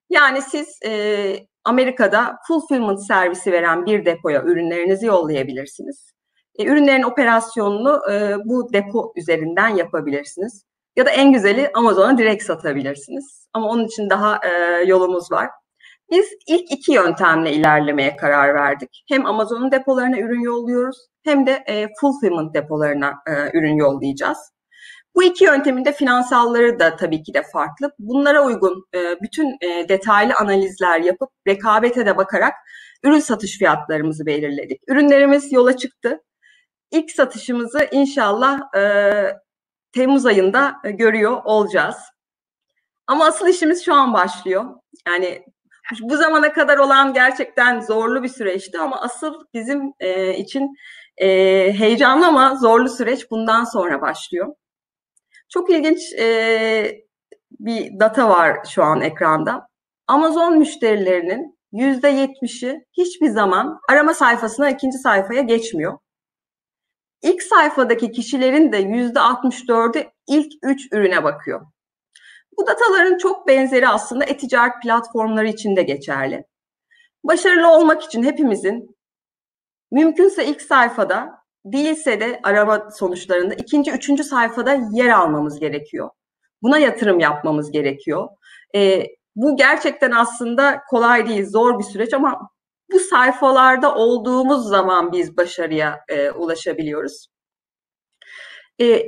Yani 0.09 0.41
siz 0.41 0.79
e, 0.85 1.35
Amerika'da 1.63 2.39
fulfillment 2.47 3.05
servisi 3.07 3.51
veren 3.51 3.85
bir 3.85 4.05
depoya 4.05 4.43
ürünlerinizi 4.43 5.05
yollayabilirsiniz. 5.05 6.13
E, 6.59 6.65
ürünlerin 6.65 7.03
operasyonunu 7.03 8.11
e, 8.11 8.35
bu 8.45 8.73
depo 8.73 9.13
üzerinden 9.15 9.69
yapabilirsiniz. 9.69 10.63
Ya 10.95 11.05
da 11.05 11.09
en 11.09 11.31
güzeli 11.31 11.71
Amazon'a 11.73 12.17
direkt 12.17 12.43
satabilirsiniz. 12.43 13.47
Ama 13.53 13.67
onun 13.67 13.85
için 13.85 14.09
daha 14.09 14.39
e, 14.47 14.83
yolumuz 14.85 15.31
var. 15.31 15.49
Biz 16.11 16.25
ilk 16.47 16.71
iki 16.71 16.91
yöntemle 16.91 17.53
ilerlemeye 17.53 18.15
karar 18.15 18.55
verdik. 18.55 19.03
Hem 19.09 19.25
Amazon'un 19.25 19.71
depolarına 19.71 20.19
ürün 20.19 20.41
yolluyoruz 20.41 20.97
hem 21.23 21.45
de 21.45 21.63
e, 21.67 21.87
fulfillment 22.01 22.53
depolarına 22.53 23.13
e, 23.27 23.57
ürün 23.57 23.75
yollayacağız. 23.75 24.37
Bu 25.15 25.23
iki 25.23 25.45
yöntemin 25.45 25.85
de 25.85 25.91
finansalları 25.93 26.79
da 26.79 26.95
tabii 26.95 27.23
ki 27.23 27.33
de 27.33 27.43
farklı. 27.53 27.91
Bunlara 27.99 28.45
uygun 28.45 28.85
e, 28.95 29.21
bütün 29.21 29.57
e, 29.61 29.89
detaylı 29.89 30.33
analizler 30.39 30.99
yapıp 30.99 31.29
rekabete 31.47 32.05
de 32.05 32.17
bakarak 32.17 32.53
ürün 33.03 33.19
satış 33.19 33.57
fiyatlarımızı 33.57 34.25
belirledik. 34.25 34.81
Ürünlerimiz 34.87 35.51
yola 35.51 35.77
çıktı. 35.77 36.23
İlk 36.91 37.11
satışımızı 37.11 37.87
inşallah 37.91 38.75
e, 38.77 38.81
Temmuz 39.93 40.25
ayında 40.25 40.75
görüyor 40.83 41.41
olacağız. 41.43 41.95
Ama 43.07 43.25
asıl 43.25 43.47
işimiz 43.47 43.85
şu 43.85 43.93
an 43.93 44.13
başlıyor. 44.13 44.65
Yani 45.07 45.45
bu 46.01 46.17
zamana 46.17 46.53
kadar 46.53 46.77
olan 46.77 47.13
gerçekten 47.13 47.79
zorlu 47.79 48.23
bir 48.23 48.29
süreçti 48.29 48.79
ama 48.79 49.01
asıl 49.01 49.33
bizim 49.53 49.93
için 50.37 50.75
heyecanlı 51.17 52.27
ama 52.27 52.55
zorlu 52.55 52.89
süreç 52.89 53.31
bundan 53.31 53.63
sonra 53.63 54.01
başlıyor. 54.01 54.55
Çok 55.49 55.69
ilginç 55.69 56.13
e, 56.19 57.01
bir 57.59 57.99
data 57.99 58.29
var 58.29 58.57
şu 58.69 58.83
an 58.83 59.01
ekranda. 59.01 59.67
Amazon 60.07 60.57
müşterilerinin 60.57 61.59
yüzde 61.71 62.09
yetmişi 62.09 62.85
hiçbir 62.97 63.29
zaman 63.29 63.79
arama 63.89 64.13
sayfasına 64.13 64.69
ikinci 64.69 64.97
sayfaya 64.97 65.41
geçmiyor. 65.41 65.97
İlk 67.23 67.43
sayfadaki 67.43 68.11
kişilerin 68.11 68.71
de 68.71 68.77
yüzde 68.77 69.19
64'ü 69.19 70.11
ilk 70.27 70.53
üç 70.63 70.87
ürüne 70.91 71.23
bakıyor. 71.23 71.65
Bu 72.57 72.67
dataların 72.67 73.17
çok 73.17 73.47
benzeri 73.47 73.87
aslında 73.87 74.25
e-ticaret 74.25 74.73
platformları 74.83 75.47
için 75.47 75.75
de 75.75 75.83
geçerli. 75.83 76.45
Başarılı 77.23 77.71
olmak 77.77 78.03
için 78.03 78.23
hepimizin 78.23 78.95
mümkünse 79.91 80.45
ilk 80.45 80.61
sayfada 80.61 81.43
değilse 81.65 82.19
de 82.19 82.39
arama 82.43 82.91
sonuçlarında 82.91 83.53
ikinci, 83.53 83.91
üçüncü 83.91 84.23
sayfada 84.23 84.79
yer 84.91 85.09
almamız 85.09 85.59
gerekiyor. 85.59 86.09
Buna 86.61 86.77
yatırım 86.77 87.19
yapmamız 87.19 87.71
gerekiyor. 87.71 88.29
E, 88.75 89.07
bu 89.35 89.55
gerçekten 89.55 90.11
aslında 90.11 90.81
kolay 90.89 91.27
değil, 91.27 91.49
zor 91.49 91.79
bir 91.79 91.83
süreç 91.83 92.13
ama 92.13 92.49
bu 92.93 92.99
sayfalarda 92.99 93.95
olduğumuz 93.95 94.67
zaman 94.67 95.11
biz 95.11 95.37
başarıya 95.37 95.99
e, 96.07 96.31
ulaşabiliyoruz. 96.31 97.27
E, 98.81 99.03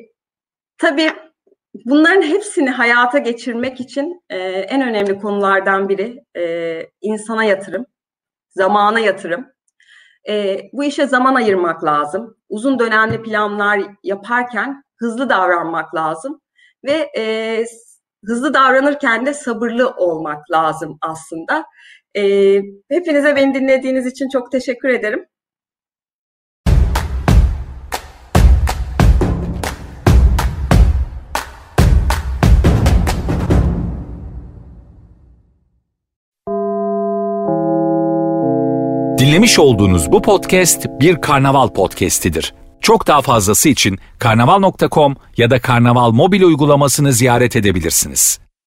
tabii 0.77 1.11
bunların 1.85 2.21
hepsini 2.21 2.69
hayata 2.69 3.17
geçirmek 3.17 3.79
için 3.81 4.23
e, 4.29 4.37
en 4.47 4.81
önemli 4.81 5.19
konulardan 5.19 5.89
biri 5.89 6.23
e, 6.37 6.81
insana 7.01 7.43
yatırım, 7.43 7.85
zamana 8.49 8.99
yatırım. 8.99 9.47
E, 10.29 10.61
bu 10.73 10.83
işe 10.83 11.07
zaman 11.07 11.35
ayırmak 11.35 11.83
lazım. 11.83 12.37
Uzun 12.49 12.79
dönemli 12.79 13.21
planlar 13.21 13.81
yaparken 14.03 14.83
hızlı 14.97 15.29
davranmak 15.29 15.95
lazım 15.95 16.41
ve 16.85 17.11
e, 17.17 17.65
hızlı 18.25 18.53
davranırken 18.53 19.25
de 19.25 19.33
sabırlı 19.33 19.89
olmak 19.89 20.51
lazım 20.51 20.97
aslında. 21.01 21.65
E, 22.17 22.21
hepinize 22.91 23.35
beni 23.35 23.53
dinlediğiniz 23.53 24.05
için 24.05 24.29
çok 24.29 24.51
teşekkür 24.51 24.89
ederim. 24.89 25.25
Dinlemiş 39.17 39.59
olduğunuz 39.59 40.11
bu 40.11 40.21
podcast 40.21 40.85
bir 40.99 41.21
karnaval 41.21 41.67
podcastidir. 41.67 42.53
Çok 42.81 43.07
daha 43.07 43.21
fazlası 43.21 43.69
için 43.69 43.99
karnaval.com 44.19 45.15
ya 45.37 45.49
da 45.49 45.61
karnaval 45.61 46.11
mobil 46.11 46.41
uygulamasını 46.41 47.13
ziyaret 47.13 47.55
edebilirsiniz. 47.55 48.44